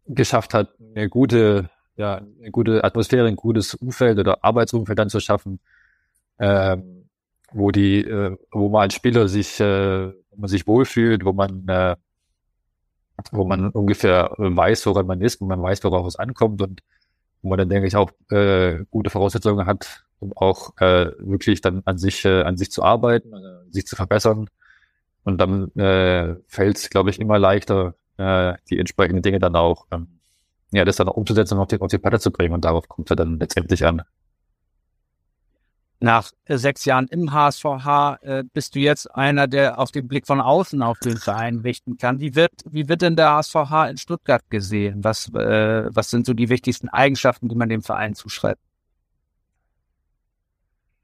[0.07, 5.21] geschafft hat, eine gute, ja, eine gute Atmosphäre, ein gutes Umfeld oder Arbeitsumfeld dann zu
[5.21, 5.61] schaffen,
[6.39, 7.09] ähm,
[7.53, 11.67] wo die, äh, wo man als Spieler sich, äh, wo man sich wohlfühlt, wo man,
[11.69, 11.97] äh,
[13.31, 16.83] wo man ungefähr weiß, woran man ist, wo man weiß, worauf es ankommt und
[17.43, 21.83] wo man dann, denke ich, auch äh, gute Voraussetzungen hat, um auch äh, wirklich dann
[21.85, 24.49] an sich, äh, an sich zu arbeiten, äh, sich zu verbessern.
[25.25, 29.87] Und dann äh, fällt es, glaube ich, immer leichter, äh, die entsprechenden Dinge dann auch,
[29.91, 30.21] ähm,
[30.73, 32.55] ja, das dann auch umzusetzen und auf die, auf die Platte zu bringen.
[32.55, 34.03] Und darauf kommt es dann letztendlich an.
[36.01, 40.27] Nach äh, sechs Jahren im HSVH äh, bist du jetzt einer, der auf den Blick
[40.27, 42.21] von außen auf den Verein richten kann.
[42.21, 45.03] Wie wird, wie wird denn der HSVH in Stuttgart gesehen?
[45.03, 48.61] Was, äh, was sind so die wichtigsten Eigenschaften, die man dem Verein zuschreibt?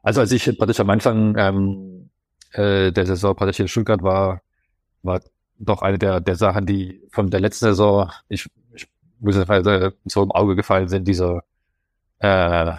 [0.02, 2.10] Also als ich praktisch am Anfang ähm,
[2.52, 4.42] äh, der Saison praktisch in Stuttgart war,
[5.02, 5.20] war
[5.58, 10.22] doch eine der, der Sachen, die von der letzten Saison, ich, ich muss sagen, so
[10.22, 11.44] im Auge gefallen sind, dieser,
[12.20, 12.72] äh,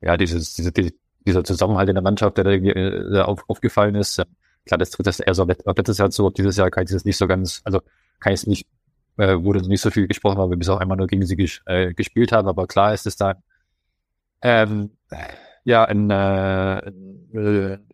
[0.00, 0.94] ja, dieses, diese, die,
[1.26, 4.22] dieser Zusammenhalt in der Mannschaft, der da äh, auf, aufgefallen ist.
[4.66, 7.16] Klar, das tritt das eher so letztes Jahr zu, dieses Jahr kann ich das nicht
[7.16, 7.80] so ganz, also
[8.20, 8.66] kann ich es nicht,
[9.16, 11.62] äh, wurde nicht so viel gesprochen, weil wir bis auch einmal nur gegen sie ges
[11.66, 13.42] äh, gespielt haben, aber klar ist es da
[14.42, 14.90] ähm,
[15.64, 16.92] ja ein, äh,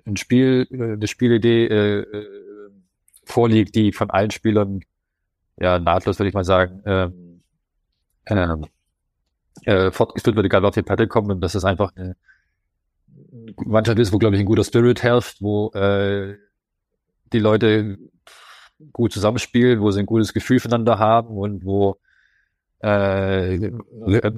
[0.07, 2.27] ein Spiel, eine Spielidee äh,
[3.25, 4.81] vorliegt, die von allen Spielern
[5.61, 7.43] ja nahtlos, würde ich mal sagen, ähm,
[8.27, 8.67] ähm,
[9.65, 12.17] äh, fortgeführt wird, egal wer auf die Platte kommt und das ist einfach eine
[13.67, 16.37] Mannschaft ist, wo, glaube ich, ein guter Spirit herrscht, wo äh,
[17.33, 17.99] die Leute
[18.93, 21.99] gut zusammenspielen, wo sie ein gutes Gefühl füreinander haben und wo
[22.83, 23.71] äh,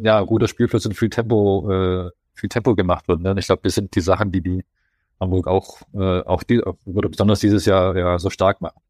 [0.02, 3.20] ja, guter Spielfluss und viel Tempo, äh, viel Tempo gemacht wird.
[3.20, 3.30] Ne?
[3.30, 4.64] Und ich glaube, das sind die Sachen, die die
[5.20, 8.80] Hamburg auch, äh, auch die, oder besonders dieses Jahr ja so stark machen.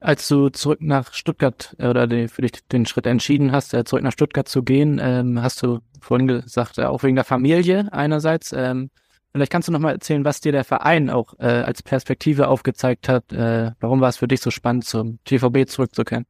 [0.00, 3.84] Als du zurück nach Stuttgart äh, oder die, für dich den Schritt entschieden hast, äh,
[3.84, 7.88] zurück nach Stuttgart zu gehen, ähm, hast du vorhin gesagt, äh, auch wegen der Familie
[7.92, 8.52] einerseits.
[8.52, 8.90] Ähm,
[9.32, 13.10] vielleicht kannst du noch mal erzählen, was dir der Verein auch äh, als Perspektive aufgezeigt
[13.10, 13.30] hat.
[13.30, 16.24] Äh, warum war es für dich so spannend, zum TVB zurückzukehren?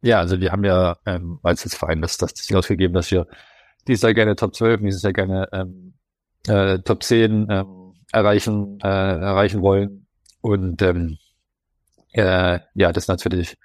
[0.00, 3.26] Ja, also wir haben ja ähm, als Verein das, das Ziel ausgegeben, dass wir
[3.88, 5.94] dieses Jahr gerne Top 12, dieses Jahr gerne ähm,
[6.46, 10.06] äh, Top 10 ähm, erreichen, äh, erreichen wollen.
[10.40, 11.18] Und ähm,
[12.12, 13.56] äh, ja, das natürlich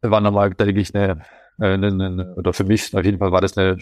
[0.00, 1.22] war nochmal, denke ich, eine,
[1.58, 3.78] eine, eine, oder für mich auf jeden Fall war das eine,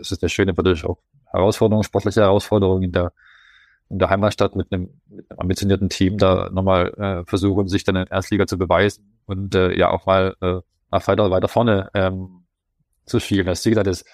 [0.00, 0.98] es ist eine schöne, natürlich auch
[1.30, 3.12] Herausforderung, sportliche Herausforderung in der,
[3.88, 7.96] in der Heimatstadt mit einem, mit einem ambitionierten Team da nochmal äh, versuchen, sich dann
[7.96, 12.44] in der Erstliga zu beweisen und äh, ja auch mal äh, weiter, weiter vorne ähm,
[13.06, 13.46] zu spielen.
[13.46, 14.04] Das Ziel ist,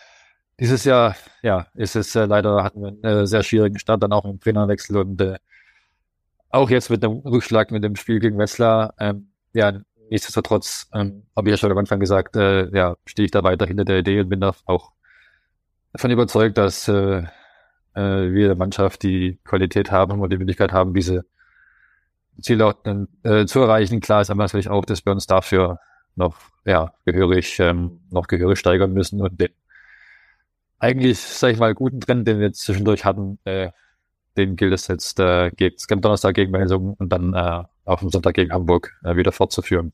[0.60, 4.12] dieses Jahr, ja, ist es äh, leider, hatten wir einen äh, sehr schwierigen Start, dann
[4.12, 5.38] auch im Trainerwechsel und äh,
[6.50, 9.72] auch jetzt mit dem Rückschlag mit dem Spiel gegen Wetzlar, ähm, ja,
[10.10, 13.66] nichtsdestotrotz, ähm, habe ich ja schon am Anfang gesagt, äh, ja, stehe ich da weiter
[13.66, 14.92] hinter der Idee und bin da auch
[15.92, 17.24] davon überzeugt, dass äh,
[17.94, 21.24] äh, wir der Mannschaft die Qualität haben und die Möglichkeit haben, diese
[22.40, 22.74] Ziele auch,
[23.24, 24.00] äh, zu erreichen.
[24.00, 25.78] Klar ist aber natürlich auch, dass wir uns dafür
[26.14, 29.50] noch ja, gehörig, ähm, noch gehörig steigern müssen und den
[30.78, 33.70] eigentlich, sag ich mal, guten Trend, den wir jetzt zwischendurch hatten, äh,
[34.36, 38.10] den gilt es jetzt äh, gegen, am Donnerstag gegen Melsungen und dann äh, auf dem
[38.10, 39.92] Sonntag gegen Hamburg äh, wieder fortzuführen.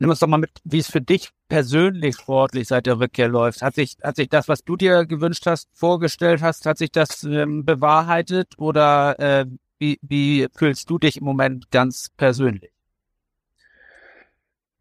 [0.00, 3.60] Nimm uns doch mal mit, wie es für dich persönlich sportlich seit der Rückkehr läuft.
[3.60, 7.22] Hat sich, hat sich das, was du dir gewünscht hast, vorgestellt hast, hat sich das
[7.22, 9.46] ähm, bewahrheitet oder äh,
[9.78, 12.72] wie, wie fühlst du dich im Moment ganz persönlich?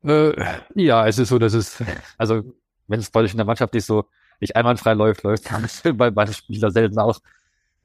[0.06, 0.32] Äh,
[0.76, 1.84] ja, es ist so, dass es,
[2.18, 2.44] also
[2.90, 4.06] wenn es bei euch in der Mannschaft nicht so
[4.40, 7.20] nicht einwandfrei läuft, läuft es bei manchen Spielern selten auch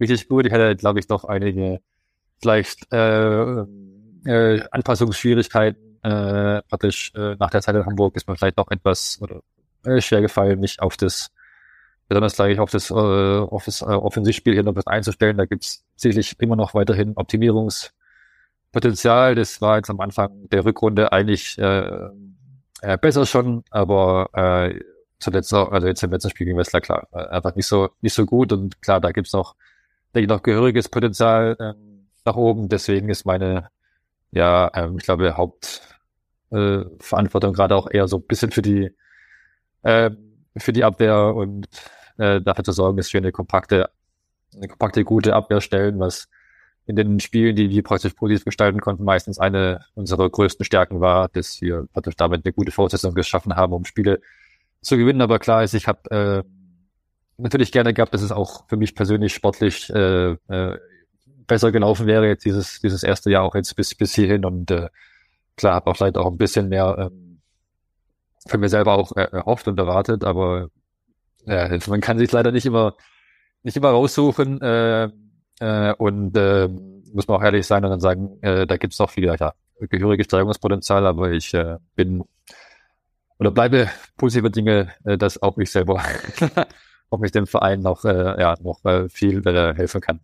[0.01, 0.47] richtig gut.
[0.47, 1.81] Ich hatte, glaube ich, doch einige
[2.40, 3.64] vielleicht äh,
[4.27, 5.99] äh, Anpassungsschwierigkeiten.
[6.03, 9.40] Äh, praktisch äh, nach der Zeit in Hamburg ist mir vielleicht noch etwas oder,
[9.85, 11.31] äh, schwer gefallen, mich auf das
[12.09, 15.38] besonders gleich auf das, äh, auf das äh, Offensivspiel hier noch einzustellen.
[15.38, 19.35] Da gibt es sicherlich immer noch weiterhin Optimierungspotenzial.
[19.35, 22.09] Das war jetzt am Anfang der Rückrunde eigentlich äh,
[22.83, 24.81] äh, besser schon, aber äh,
[25.24, 28.26] zuletzt auch, also jetzt im letzten Spiel gegen Westler, klar, einfach nicht so, nicht so
[28.26, 29.56] gut und klar, da gibt's noch,
[30.14, 32.68] denke ich, noch gehöriges Potenzial ähm, nach oben.
[32.68, 33.70] Deswegen ist meine,
[34.30, 38.90] ja, ähm, ich glaube, Hauptverantwortung äh, gerade auch eher so ein bisschen für die,
[39.82, 40.10] äh,
[40.56, 41.66] für die Abwehr und
[42.18, 43.90] äh, dafür zu sorgen, dass wir eine kompakte,
[44.54, 46.28] eine kompakte, gute Abwehr stellen, was
[46.87, 51.30] in den Spielen, die wir praktisch positiv gestalten konnten, meistens eine unserer größten Stärken war,
[51.30, 54.20] dass wir praktisch damit eine gute Voraussetzung geschaffen haben, um Spiele
[54.85, 55.20] zu gewinnen.
[55.20, 56.49] Aber klar ist, ich habe äh,
[57.37, 60.79] natürlich gerne gehabt, dass es auch für mich persönlich sportlich äh, äh,
[61.47, 64.88] besser gelaufen wäre jetzt dieses dieses erste Jahr auch jetzt bis bis hierhin und äh,
[65.57, 67.40] klar habe auch vielleicht auch ein bisschen mehr ähm,
[68.47, 70.68] für mir selber auch äh, erhofft und erwartet, aber
[71.47, 72.94] äh, man kann sich leider nicht immer
[73.62, 75.11] nicht immer raussuchen äh,
[75.61, 76.68] äh, und äh,
[77.12, 79.55] muss man auch ehrlich sein und dann sagen, äh, da gibt es noch viel ja,
[79.79, 82.25] gehöriges Steigerungspotenzial, aber ich äh, bin
[83.38, 86.03] oder bleibe positive Dinge, äh, dass auch ich selber,
[87.11, 90.20] auch mich dem Verein noch, äh, ja, noch äh, viel helfen kann.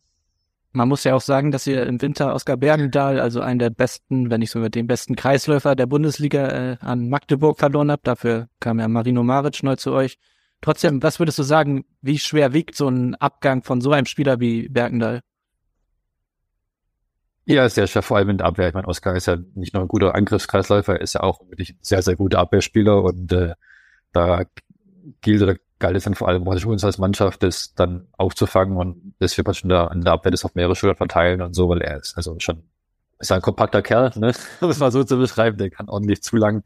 [0.73, 4.31] Man muss ja auch sagen, dass ihr im Winter Oskar Bergendahl, also einen der besten,
[4.31, 8.07] wenn nicht sogar den besten Kreisläufer der Bundesliga an Magdeburg verloren habt.
[8.07, 10.16] Dafür kam ja Marino Maric neu zu euch.
[10.61, 14.38] Trotzdem, was würdest du sagen, wie schwer wiegt so ein Abgang von so einem Spieler
[14.38, 15.23] wie Bergendahl?
[17.46, 18.68] Ja, sehr schwer, vor allem in der Abwehr.
[18.68, 21.70] Ich meine, Oskar ist ja nicht nur ein guter Angriffskreisläufer, er ist ja auch wirklich
[21.70, 23.55] ein sehr, sehr guter Abwehrspieler und äh,
[24.12, 24.44] da
[25.20, 29.14] gilt oder galt es dann vor allem für uns als Mannschaft, das dann aufzufangen und
[29.18, 31.81] das wir schon da in der Abwehr das auf mehrere Schultern verteilen und so, weil
[31.81, 32.62] er ist also schon
[33.18, 34.33] ist ein kompakter Kerl, ne?
[34.61, 36.64] um es mal so zu beschreiben, der kann ordentlich zu lang.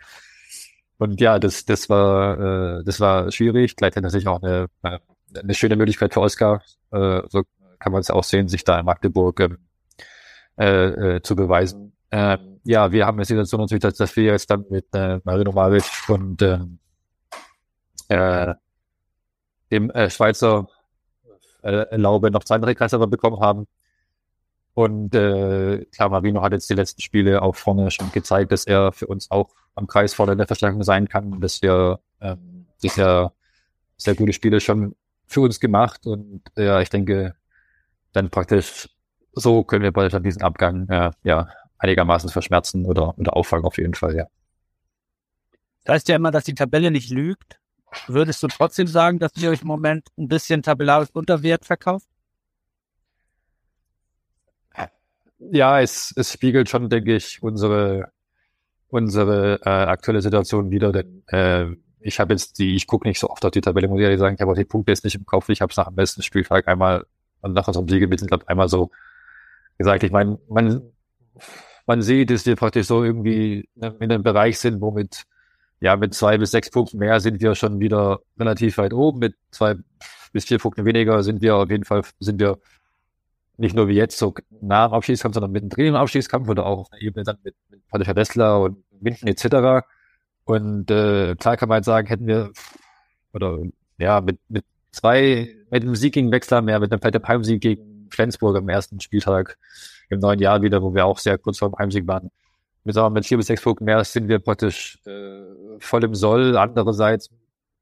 [0.99, 3.77] Und ja, das, das war, äh, das war schwierig.
[3.77, 4.99] Gleichzeitig natürlich auch eine, äh,
[5.37, 6.63] eine schöne Möglichkeit für Oskar.
[6.93, 7.43] Äh, so
[7.81, 9.59] kann man es auch sehen, sich da in Magdeburg ähm,
[10.59, 11.93] äh, äh, zu beweisen.
[12.11, 15.53] Ähm, ja, wir haben eine Situation natürlich, dass, dass wir jetzt dann mit äh, Marino
[15.53, 16.79] Maric und ähm,
[18.09, 18.55] äh,
[19.71, 20.69] dem äh, Schweizer
[21.63, 23.67] äh, Laube noch zwei andere Kreisläufer bekommen haben.
[24.75, 28.93] Und äh, klar, Marino hat jetzt die letzten Spiele auch vorne schon gezeigt, dass er
[28.93, 33.33] für uns auch am Kreis vorne der Verstärkung sein kann, dass wir ähm, sicher
[33.97, 34.95] sehr gute Spiele schon
[35.27, 36.07] für uns gemacht.
[36.07, 37.35] Und ja, ich denke,
[38.13, 38.89] dann praktisch
[39.35, 43.95] so können wir bald diesen Abgang äh, ja einigermaßen verschmerzen oder, oder auffangen auf jeden
[43.95, 44.27] Fall, ja.
[45.85, 47.61] Das heißt ja immer, dass die Tabelle nicht lügt.
[48.07, 52.07] Würdest du trotzdem sagen, dass ihr euch im Moment ein bisschen tabellarisch unter Wert verkauft?
[55.39, 58.15] Ja, es, es spiegelt schon, denke ich, unsere
[58.95, 61.67] unsere äh, aktuelle Situation wieder, denn äh,
[61.99, 64.21] ich habe jetzt die, ich gucke nicht so oft auf die Tabelle, muss ich ehrlich
[64.21, 65.97] sagen, ich habe auch die Punkte jetzt nicht im Kopf, ich habe es nach dem
[65.97, 67.05] besten Spieltag einmal,
[67.43, 68.93] nach unserem Siege mit, glaube einmal so
[69.79, 70.03] gesagt.
[70.03, 70.83] Ich meine, man,
[71.87, 75.25] man sieht, dass wir praktisch so irgendwie in einem Bereich sind, womit
[75.81, 79.19] ja, mit zwei bis sechs Punkten mehr sind wir schon wieder relativ weit oben.
[79.19, 79.77] Mit zwei
[80.33, 82.59] bis vier Punkten weniger sind wir auf jeden Fall, sind wir
[83.57, 86.93] nicht nur wie jetzt so nah am Abschießkampf, sondern mittendrin im Abschießkampf oder auch auf
[86.93, 89.87] einer Ebene dann mit, mit Patricia Dessler und Winden etc.
[90.45, 92.51] Und äh, klar kann man jetzt sagen, hätten wir
[93.33, 93.59] oder
[93.99, 97.94] ja, mit, mit zwei, mit einem Sieg gegen Wechsler mehr, mit einem vielleicht Heimsieg gegen
[98.15, 99.59] Flensburg am ersten Spieltag
[100.09, 102.31] im neuen Jahr wieder, wo wir auch sehr kurz vor dem Heimsieg waren,
[102.85, 105.43] mit, sagen wir, mit vier bis sechs Punkten mehr sind wir praktisch äh,
[105.79, 106.57] voll im Soll.
[106.57, 107.31] Andererseits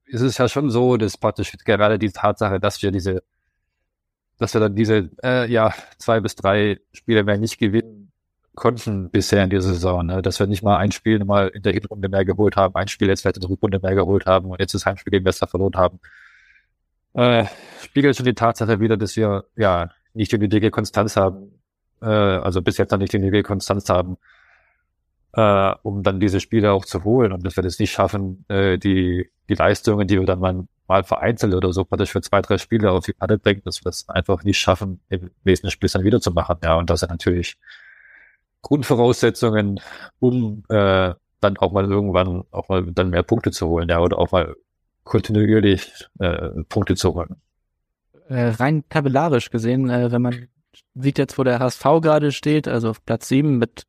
[0.05, 3.23] ist es ja schon so, dass praktisch gerade die Tatsache, dass wir diese,
[4.37, 8.11] dass wir dann diese äh, ja zwei bis drei Spiele mehr nicht gewinnen
[8.55, 10.21] konnten bisher in dieser Saison, ne?
[10.21, 13.07] dass wir nicht mal ein Spiel mal in der Hinrunde mehr geholt haben, ein Spiel
[13.07, 15.75] jetzt vielleicht in der Rückrunde mehr geholt haben und jetzt das Heimspiel gegen Wester verloren
[15.75, 15.99] haben.
[17.13, 17.45] Äh,
[17.81, 21.59] spiegelt schon die Tatsache wieder, dass wir ja nicht die nötige Konstanz haben,
[22.01, 24.17] äh, also bis jetzt noch nicht die nötige Konstanz haben,
[25.33, 28.77] äh, um dann diese Spiele auch zu holen und dass wir das nicht schaffen, äh,
[28.77, 32.57] die, die Leistungen, die wir dann mal, mal vereinzelt oder so praktisch für zwei, drei
[32.57, 36.03] Spiele auf die Platte bringen, dass wir das einfach nicht schaffen, im nächsten Spiel dann
[36.03, 36.57] wieder zu machen.
[36.63, 37.57] Ja, und das sind natürlich
[38.61, 39.79] Grundvoraussetzungen,
[40.19, 44.17] um äh, dann auch mal irgendwann auch mal dann mehr Punkte zu holen, ja, oder
[44.19, 44.55] auch mal
[45.03, 47.35] kontinuierlich äh, Punkte zu holen.
[48.29, 50.47] Äh, rein tabellarisch gesehen, äh, wenn man
[50.95, 53.85] sieht jetzt, wo der HSV gerade steht, also auf Platz sieben mit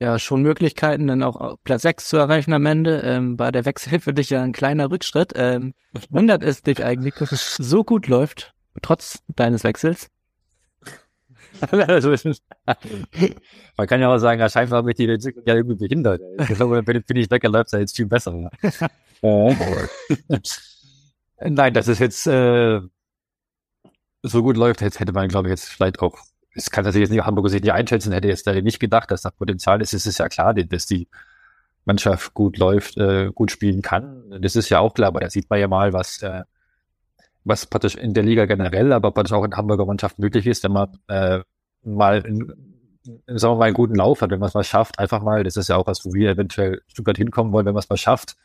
[0.00, 3.00] ja schon Möglichkeiten, dann auch Platz 6 zu erreichen am Ende.
[3.00, 5.32] Ähm, war der Wechsel für dich ja ein kleiner Rückschritt.
[5.36, 5.74] Ähm,
[6.10, 10.08] wundert es dich eigentlich, dass es so gut läuft, trotz deines Wechsels?
[11.60, 12.10] also,
[13.76, 16.22] man kann ja auch sagen, scheinbar mich die Entwicklung ja irgendwie behindert.
[16.38, 18.32] Ich glaube, wenn, ich weg, läuft es ja jetzt viel besser.
[21.42, 22.80] Nein, das ist jetzt äh,
[24.22, 26.18] so gut läuft, jetzt hätte man, glaube ich, jetzt vielleicht auch
[26.54, 29.30] das kann natürlich jetzt nicht Hamburger sich nicht einschätzen, hätte jetzt nicht gedacht, dass da
[29.30, 29.94] Potenzial ist.
[29.94, 31.08] Es ist ja klar, dass die
[31.84, 34.24] Mannschaft gut läuft, äh, gut spielen kann.
[34.40, 36.42] Das ist ja auch klar, aber da sieht man ja mal, was, äh,
[37.44, 40.72] was praktisch in der Liga generell, aber praktisch auch in Hamburger Mannschaft möglich ist, wenn
[40.72, 41.40] man äh,
[41.82, 42.52] mal in,
[43.26, 45.56] sagen wir mal, einen guten Lauf hat, wenn man es mal schafft, einfach mal, das
[45.56, 48.36] ist ja auch was, wo wir eventuell ein hinkommen wollen, wenn man es mal schafft,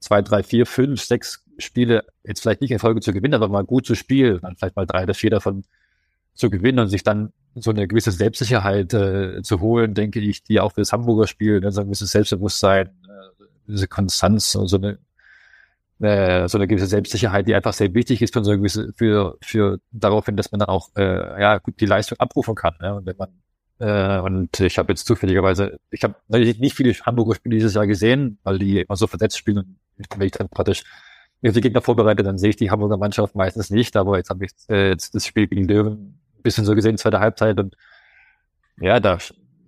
[0.00, 3.64] zwei, drei, vier, fünf, sechs Spiele jetzt vielleicht nicht in Folge zu gewinnen, aber mal
[3.64, 5.64] gut zu spielen, dann vielleicht mal drei oder vier davon
[6.34, 10.60] zu gewinnen und sich dann so eine gewisse Selbstsicherheit äh, zu holen, denke ich, die
[10.60, 14.76] auch für das Hamburger Spiel, ne, so ein gewisses Selbstbewusstsein, äh, diese Konstanz und so
[14.76, 14.98] eine
[15.98, 19.38] äh, so eine gewisse Selbstsicherheit, die einfach sehr wichtig ist für so eine gewisse, für,
[19.40, 22.74] für darauf hin, dass man dann auch äh, ja gut die Leistung abrufen kann.
[22.82, 22.94] Ne?
[22.94, 23.30] Und wenn man
[23.78, 27.86] äh, und ich habe jetzt zufälligerweise, ich habe natürlich nicht viele Hamburger Spiele dieses Jahr
[27.86, 30.84] gesehen, weil die immer so versetzt spielen und wenn ich dann praktisch
[31.42, 34.46] mir die Gegner vorbereite, dann sehe ich die Hamburger Mannschaft meistens nicht, aber jetzt habe
[34.46, 37.58] ich äh, jetzt das Spiel gegen Löwen bisschen so gesehen, zweite Halbzeit.
[37.58, 37.76] Und
[38.80, 39.18] ja, da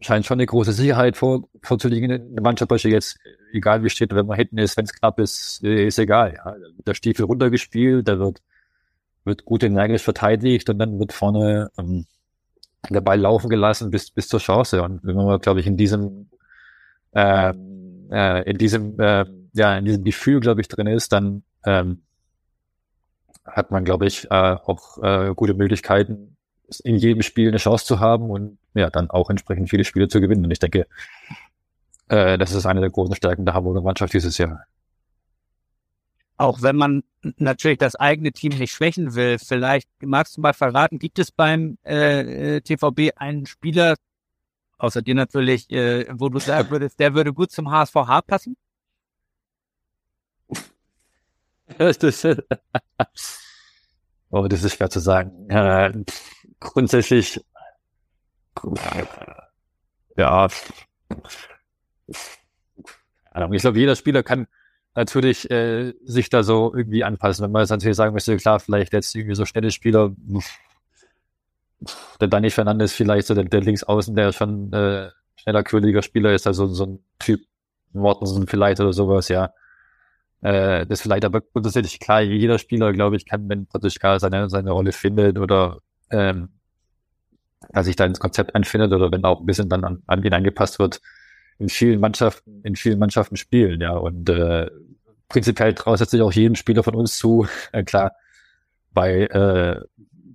[0.01, 2.71] scheint schon eine große Sicherheit vor, vorzuliegen in der Mannschaft.
[2.71, 3.19] Beispiel jetzt,
[3.53, 6.35] egal wie steht, wenn man hinten ist, wenn es knapp ist, äh, ist egal.
[6.37, 6.55] Ja.
[6.87, 8.41] Der Stiefel runtergespielt, da wird,
[9.25, 12.07] wird gut energisch verteidigt und dann wird vorne ähm,
[12.89, 14.83] der Ball laufen gelassen bis, bis zur Chance.
[14.83, 16.31] Und wenn man, glaube ich, in diesem,
[17.13, 17.53] äh,
[18.11, 22.03] äh, in diesem, äh, ja, in diesem Gefühl, glaube ich, drin ist, dann ähm,
[23.45, 26.37] hat man, glaube ich, äh, auch äh, gute Möglichkeiten,
[26.85, 30.21] in jedem Spiel eine Chance zu haben und ja, dann auch entsprechend viele Spiele zu
[30.21, 30.45] gewinnen.
[30.45, 30.87] Und ich denke,
[32.09, 34.65] äh, das ist eine der großen Stärken der Hamburger Mannschaft dieses Jahr.
[36.37, 37.03] Auch wenn man
[37.37, 41.79] natürlich das eigene Team nicht schwächen will, vielleicht magst du mal verraten, gibt es beim
[41.83, 43.97] äh, TVB einen Spieler,
[44.79, 48.57] außer dir natürlich, äh, wo du sagen würdest, der würde gut zum HSVH passen?
[50.49, 50.73] Das ist,
[54.31, 55.49] oh, das ist schwer zu sagen.
[55.51, 55.93] Äh,
[56.61, 57.41] grundsätzlich,
[60.17, 60.49] ja,
[63.53, 64.47] ich glaube, jeder Spieler kann
[64.95, 67.45] natürlich äh, sich da so irgendwie anpassen.
[67.45, 70.13] Wenn man jetzt natürlich sagen möchte, klar, vielleicht jetzt irgendwie so schnelle Spieler,
[72.21, 76.47] der Dani Fernandes vielleicht so der, der Linksaußen, der schon äh, schneller, quirliger Spieler ist,
[76.47, 77.41] also so ein Typ
[77.93, 79.53] Mortensen vielleicht oder sowas, ja.
[80.41, 84.71] Äh, das vielleicht aber grundsätzlich klar, jeder Spieler, glaube ich, kann, wenn Portugal seine, seine
[84.71, 85.79] Rolle findet oder
[86.11, 86.51] ähm,
[87.81, 90.79] sich da ins Konzept einfindet oder wenn auch ein bisschen dann an, an ihn angepasst
[90.79, 91.01] wird,
[91.59, 93.97] in vielen Mannschaften, in vielen Mannschaften spielen, ja.
[93.97, 94.71] Und äh,
[95.29, 98.13] prinzipiell traut sich auch jedem Spieler von uns zu, äh, klar,
[98.93, 99.81] bei, äh,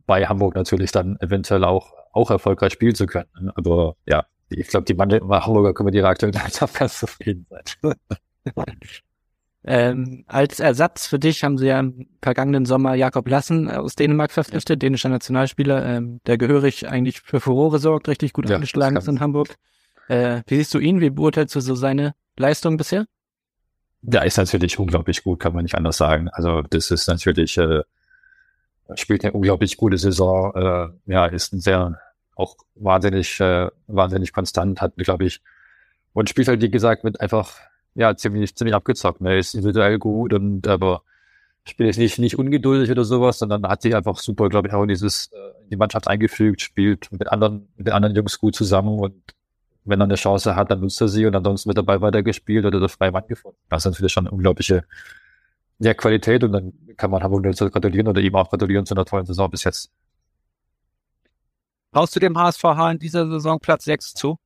[0.05, 3.29] bei Hamburg natürlich dann eventuell auch, auch erfolgreich spielen zu können.
[3.39, 3.53] Ne?
[3.55, 7.95] Aber ja, ich glaube, die Hamburger können mit ihrer aktuellen Mannschaft ganz zufrieden sein.
[9.65, 14.32] Ähm, als Ersatz für dich haben sie ja im vergangenen Sommer Jakob Lassen aus Dänemark
[14.32, 19.08] verpflichtet, dänischer Nationalspieler, ähm, der gehörig eigentlich für Furore sorgt, richtig gut ja, angeschlagen ist
[19.08, 19.56] in Hamburg.
[20.10, 20.99] Äh, wie siehst du ihn?
[20.99, 23.06] Wie beurteilst du so seine Leistung bisher?
[24.02, 26.28] Der ist natürlich unglaublich gut, kann man nicht anders sagen.
[26.28, 27.84] Also das ist natürlich, äh,
[28.95, 31.99] spielt eine unglaublich gute Saison, äh, ja, ist ein sehr
[32.36, 35.41] auch wahnsinnig, äh, wahnsinnig konstant, hat, glaube ich,
[36.12, 37.60] und spielt halt, wie gesagt, mit einfach
[37.95, 39.21] ja, ziemlich, ziemlich abgezockt.
[39.21, 39.38] Ne?
[39.38, 41.03] Ist individuell gut und aber
[41.65, 44.84] spielt jetzt nicht, nicht ungeduldig oder sowas, sondern hat sich einfach super, glaube ich, auch
[44.84, 48.56] in dieses, äh, in die Mannschaft eingefügt, spielt mit anderen, mit den anderen Jungs gut
[48.56, 49.15] zusammen und
[49.86, 52.79] wenn er eine Chance hat, dann nutzt er sie und ansonsten wird dabei weitergespielt oder
[52.79, 53.58] der freie Mann gefunden.
[53.69, 54.86] Das ist natürlich schon eine unglaubliche
[55.79, 59.25] ja, Qualität und dann kann man Hamburg gratulieren oder ihm auch gratulieren zu einer tollen
[59.25, 59.91] Saison bis jetzt.
[61.91, 64.38] Brauchst du dem HSVH in dieser Saison Platz 6 zu?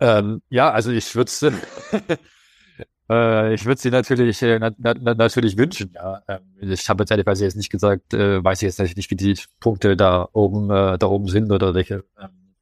[0.00, 1.42] Ähm, ja, also ich würde es
[3.10, 5.92] äh, ich würde sie natürlich äh, na, na, natürlich wünschen.
[5.94, 9.16] Ja, ähm, ich habe jetzt ehrlicherweise jetzt nicht gesagt, äh, weiß ich jetzt nicht, wie
[9.16, 12.54] die Punkte da oben äh, da oben sind oder welche ähm,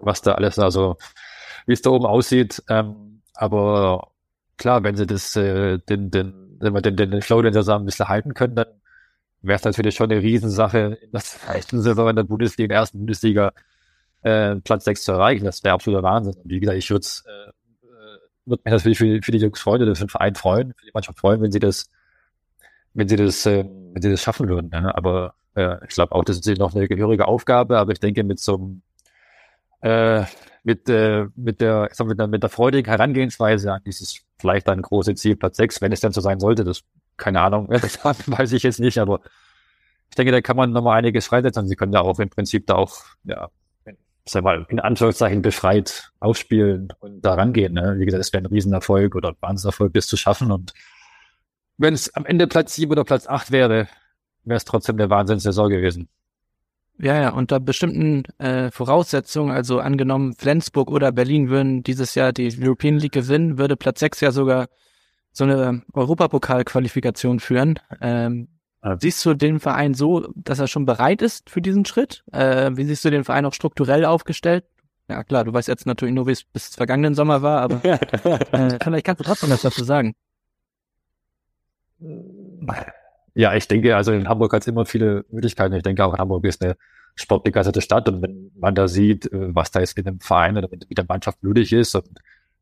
[0.00, 0.96] was da alles also
[1.66, 2.62] wie es da oben aussieht.
[2.68, 4.12] Ähm, aber
[4.56, 8.08] klar, wenn sie das äh, den den den den, den Flow den Saison ein bisschen
[8.08, 8.66] halten können, dann
[9.42, 11.10] wäre es natürlich schon eine Riesensache in
[11.82, 13.52] Saison in der Bundesliga, in der ersten Bundesliga
[14.24, 15.44] äh, Platz 6 zu erreichen.
[15.44, 16.34] Das wäre absoluter Wahnsinn.
[16.34, 17.50] Und wie gesagt, ich würde äh,
[17.86, 20.92] äh, würde mich natürlich für, für die Jungs freuen, für den Verein freuen, für die
[20.92, 21.90] Mannschaft freuen, wenn sie das,
[22.94, 24.70] wenn sie das, äh, wenn sie das schaffen würden.
[24.70, 24.94] Ne?
[24.94, 28.40] Aber äh, ich glaube auch, das ist noch eine gehörige Aufgabe, aber ich denke mit
[28.40, 28.82] so einem
[29.82, 30.24] äh,
[30.62, 34.68] mit, äh, mit der, ich sag, mit der, mit der freudigen Herangehensweise an dieses vielleicht
[34.70, 36.82] ein große Ziel, Platz 6, wenn es denn so sein sollte, das,
[37.18, 37.68] keine Ahnung,
[38.26, 39.20] weiß ich jetzt nicht, aber
[40.08, 41.68] ich denke, da kann man nochmal einiges freisetzen.
[41.68, 43.50] Sie können ja auch im Prinzip da auch, ja,
[44.26, 47.74] sag mal, in Anführungszeichen befreit aufspielen und da rangehen.
[47.74, 47.96] Ne?
[47.98, 50.50] Wie gesagt, es wäre ein Riesenerfolg oder ein Wahnsinnserfolg, das zu schaffen.
[50.50, 50.72] Und
[51.76, 53.88] wenn es am Ende Platz 7 oder Platz 8 wäre,
[54.44, 56.08] wäre es trotzdem der Wahnsinnssaison gewesen.
[56.98, 62.54] Ja, ja, unter bestimmten äh, Voraussetzungen, also angenommen Flensburg oder Berlin würden dieses Jahr die
[62.56, 64.68] European League gewinnen, würde Platz 6 ja sogar
[65.32, 67.80] so eine Europapokalqualifikation führen.
[68.00, 68.48] Ähm,
[69.00, 72.22] Siehst du den Verein so, dass er schon bereit ist für diesen Schritt?
[72.32, 74.64] Äh, wie siehst du den Verein auch strukturell aufgestellt?
[75.08, 78.78] Ja klar, du weißt jetzt natürlich nur, wie es bis vergangenen Sommer war, aber äh,
[78.82, 80.14] vielleicht kannst du trotzdem was dazu sagen.
[83.34, 85.74] Ja, ich denke, also in Hamburg hat es immer viele Möglichkeiten.
[85.74, 86.76] Ich denke auch, Hamburg ist eine
[87.14, 90.68] sportbegeisterte Stadt und wenn man da sieht, äh, was da jetzt mit dem Verein oder
[90.70, 91.98] mit, der Mannschaft nötig ist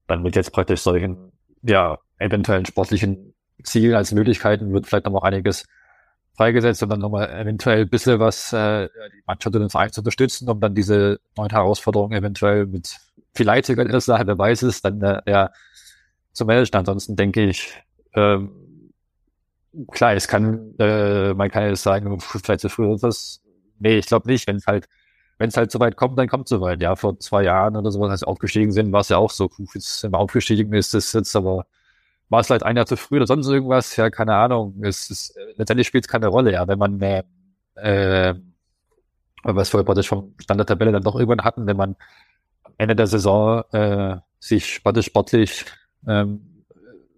[0.08, 1.32] dann wird jetzt praktisch solchen,
[1.62, 5.66] ja, eventuellen sportlichen Zielen als Möglichkeiten wird vielleicht noch mal einiges
[6.34, 10.00] freigesetzt, um dann nochmal eventuell ein bisschen was äh, die Mannschaft und den Verein zu
[10.00, 12.98] unterstützen, um dann diese neuen Herausforderungen eventuell mit
[13.34, 15.50] vielleicht sogar in der Sache, wer weiß es, dann äh, ja,
[16.32, 16.78] zu managen.
[16.78, 17.72] Ansonsten denke ich,
[18.14, 18.50] ähm,
[19.90, 23.42] klar, es kann, äh, man kann jetzt sagen, vielleicht zu früh ist das.
[23.78, 24.46] Nee, ich glaube nicht.
[24.46, 24.88] Wenn es halt,
[25.38, 26.80] wenn es halt so weit kommt, dann kommt es so weit.
[26.82, 29.50] Ja, vor zwei Jahren oder sowas, als wir aufgestiegen sind, war es ja auch so.
[29.74, 31.66] Jetzt sind wir aufgestiegen, ist es jetzt aber
[32.32, 34.74] war es vielleicht ein Jahr zu früh oder sonst irgendwas, ja, keine Ahnung.
[34.82, 37.22] Es ist, letztendlich spielt es keine Rolle, ja, wenn man äh,
[37.76, 38.34] äh,
[39.42, 41.96] weil wir es vorher praktisch vom Stand der Tabelle dann doch irgendwann hatten, wenn man
[42.64, 45.64] am Ende der Saison äh, sich sportlich, sportlich
[46.06, 46.64] ähm,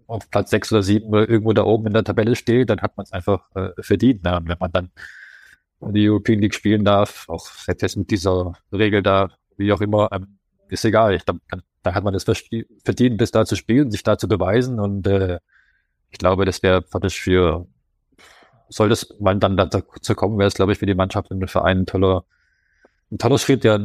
[0.07, 2.97] auf Platz sechs oder sieben oder irgendwo da oben in der Tabelle steht, dann hat
[2.97, 4.23] man es einfach äh, verdient.
[4.23, 4.37] Ne?
[4.37, 4.91] Und wenn man dann
[5.81, 10.37] die European League spielen darf, auch jetzt mit dieser Regel da, wie auch immer, ähm,
[10.69, 11.13] ist egal.
[11.15, 11.41] Ich glaube,
[11.85, 14.79] da hat man es verdient, bis da zu spielen, sich da zu beweisen.
[14.79, 15.39] Und äh,
[16.09, 17.67] ich glaube, das wäre praktisch für,
[18.69, 21.47] soll das mal dann dazu kommen, wäre es, glaube ich, für die Mannschaft und den
[21.47, 22.25] Verein ein toller,
[23.11, 23.75] ein toller Schritt, ja,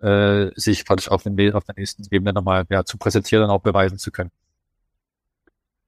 [0.00, 3.62] äh, sich praktisch auf, den, auf der nächsten Ebene nochmal ja, zu präsentieren und auch
[3.62, 4.30] beweisen zu können.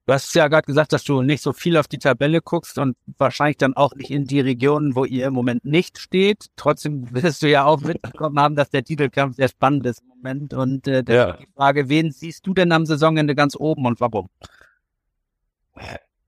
[0.07, 2.95] Du hast ja gerade gesagt, dass du nicht so viel auf die Tabelle guckst und
[3.17, 6.45] wahrscheinlich dann auch nicht in die Regionen, wo ihr im Moment nicht steht.
[6.55, 10.53] Trotzdem wirst du ja auch mitbekommen haben, dass der Titelkampf sehr spannend ist im Moment.
[10.53, 11.33] Und äh, ja.
[11.33, 14.29] die Frage, wen siehst du denn am Saisonende ganz oben und warum?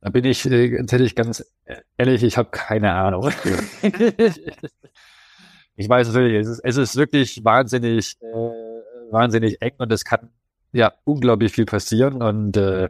[0.02, 1.50] Da bin ich äh, tatsächlich ganz
[1.98, 3.32] ehrlich, ich habe keine Ahnung.
[5.78, 8.36] ich weiß natürlich, es ist, es ist wirklich wahnsinnig, äh,
[9.10, 10.32] wahnsinnig eng und es kann
[10.74, 12.90] ja unglaublich viel passieren und äh,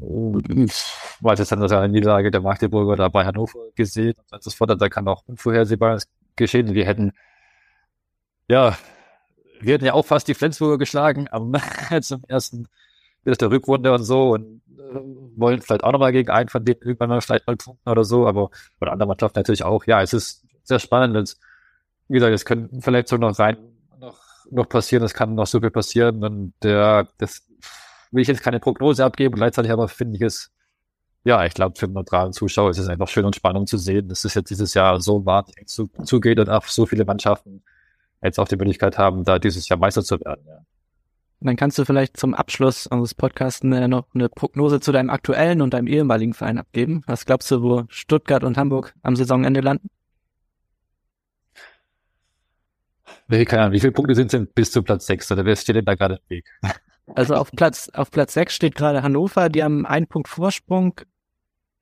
[0.00, 4.80] weil jetzt dann das eine Niederlage der Magdeburger da bei Hannover gesehen und das fordert,
[4.80, 6.74] da kann auch unvorhersehbares geschehen.
[6.74, 7.12] Wir hätten
[8.50, 8.76] ja,
[9.60, 11.54] wir hätten ja auch fast die Flensburger geschlagen am
[12.00, 12.68] zum ersten
[13.24, 14.98] der Rückrunde und so und äh,
[15.36, 18.26] wollen vielleicht auch nochmal gegen einen von denen irgendwann mal vielleicht mal punkten oder so,
[18.26, 19.84] aber von anderen Mannschaften natürlich auch.
[19.86, 21.16] Ja, es ist sehr spannend.
[21.16, 21.38] Es,
[22.08, 23.56] wie gesagt, es können Verletzungen noch rein
[24.00, 24.18] noch,
[24.50, 27.46] noch passieren, es kann noch so viel passieren und ja, das
[28.10, 30.50] will ich jetzt keine Prognose abgeben, gleichzeitig aber finde ich es,
[31.24, 34.08] ja, ich glaube, für einen neutralen Zuschauer ist es einfach schön und spannend zu sehen,
[34.08, 37.62] dass es jetzt dieses Jahr so wahnsinnig zu, zugeht und auch so viele Mannschaften
[38.22, 40.44] jetzt auch die Möglichkeit haben, da dieses Jahr Meister zu werden.
[40.46, 40.60] Ja.
[41.42, 45.72] Dann kannst du vielleicht zum Abschluss unseres Podcasts noch eine Prognose zu deinem aktuellen und
[45.72, 47.02] deinem ehemaligen Verein abgeben.
[47.06, 49.88] Was glaubst du, wo Stuttgart und Hamburg am Saisonende landen?
[53.30, 55.76] Keine Ahnung, wie viele Punkte sind es denn bis zu Platz 6 oder wer steht
[55.76, 56.46] denn da gerade im Weg?
[57.14, 61.00] Also auf Platz, auf Platz 6 steht gerade Hannover, die haben einen Punkt Vorsprung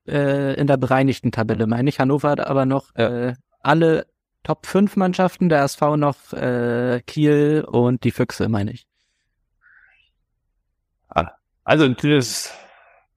[0.07, 1.99] äh, in der bereinigten Tabelle, meine ich.
[1.99, 4.07] Hannover hat aber noch äh, alle
[4.43, 8.87] Top 5 Mannschaften, der SV noch äh, Kiel und die Füchse, meine ich.
[11.09, 11.31] Ah,
[11.63, 12.53] also das,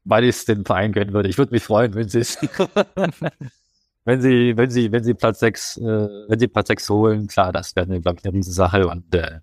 [0.05, 1.29] weil ich es den Verein gönnen würde.
[1.29, 2.39] Ich würde mich freuen, wenn sie es
[4.05, 5.83] wenn sie, wenn sie, wenn sie Platz 6, äh,
[6.29, 9.41] wenn sie Platz 6 holen, klar, das wäre, glaube ich, eine Riesensache und äh,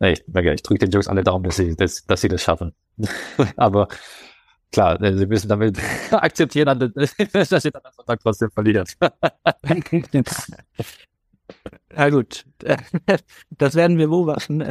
[0.00, 2.72] ich, ich drücke den Jungs alle Daumen, dass sie, dass, dass sie das schaffen.
[3.56, 3.88] Aber
[4.72, 5.78] klar, äh, sie müssen damit
[6.10, 6.92] akzeptieren,
[7.32, 8.86] dass sie dann am Sonntag trotzdem verlieren.
[11.94, 12.44] Na gut,
[13.50, 14.64] das werden wir beobachten.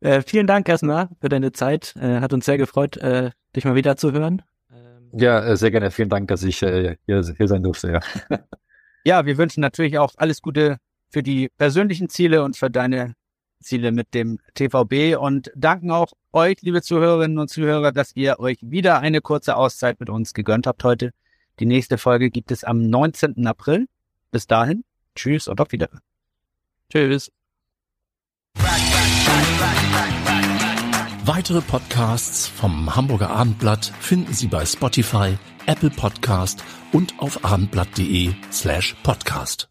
[0.00, 1.96] Äh, vielen Dank erstmal für deine Zeit.
[1.96, 4.42] Äh, hat uns sehr gefreut, äh, dich mal wieder zu hören.
[4.72, 5.90] Ähm, ja, äh, sehr gerne.
[5.90, 7.92] Vielen Dank, dass ich äh, hier, hier sein durfte.
[7.92, 8.00] Ja.
[9.04, 10.76] ja, wir wünschen natürlich auch alles Gute
[11.10, 13.14] für die persönlichen Ziele und für deine
[13.60, 18.58] Ziele mit dem TVB und danken auch euch, liebe Zuhörerinnen und Zuhörer, dass ihr euch
[18.62, 21.12] wieder eine kurze Auszeit mit uns gegönnt habt heute.
[21.58, 23.46] Die nächste Folge gibt es am 19.
[23.46, 23.86] April.
[24.30, 24.84] Bis dahin,
[25.14, 26.00] tschüss und auf Wiedersehen.
[26.90, 27.30] Tschüss.
[31.24, 35.36] Weitere Podcasts vom Hamburger Abendblatt finden Sie bei Spotify,
[35.66, 39.68] Apple Podcast und auf abendblatt.de slash podcast.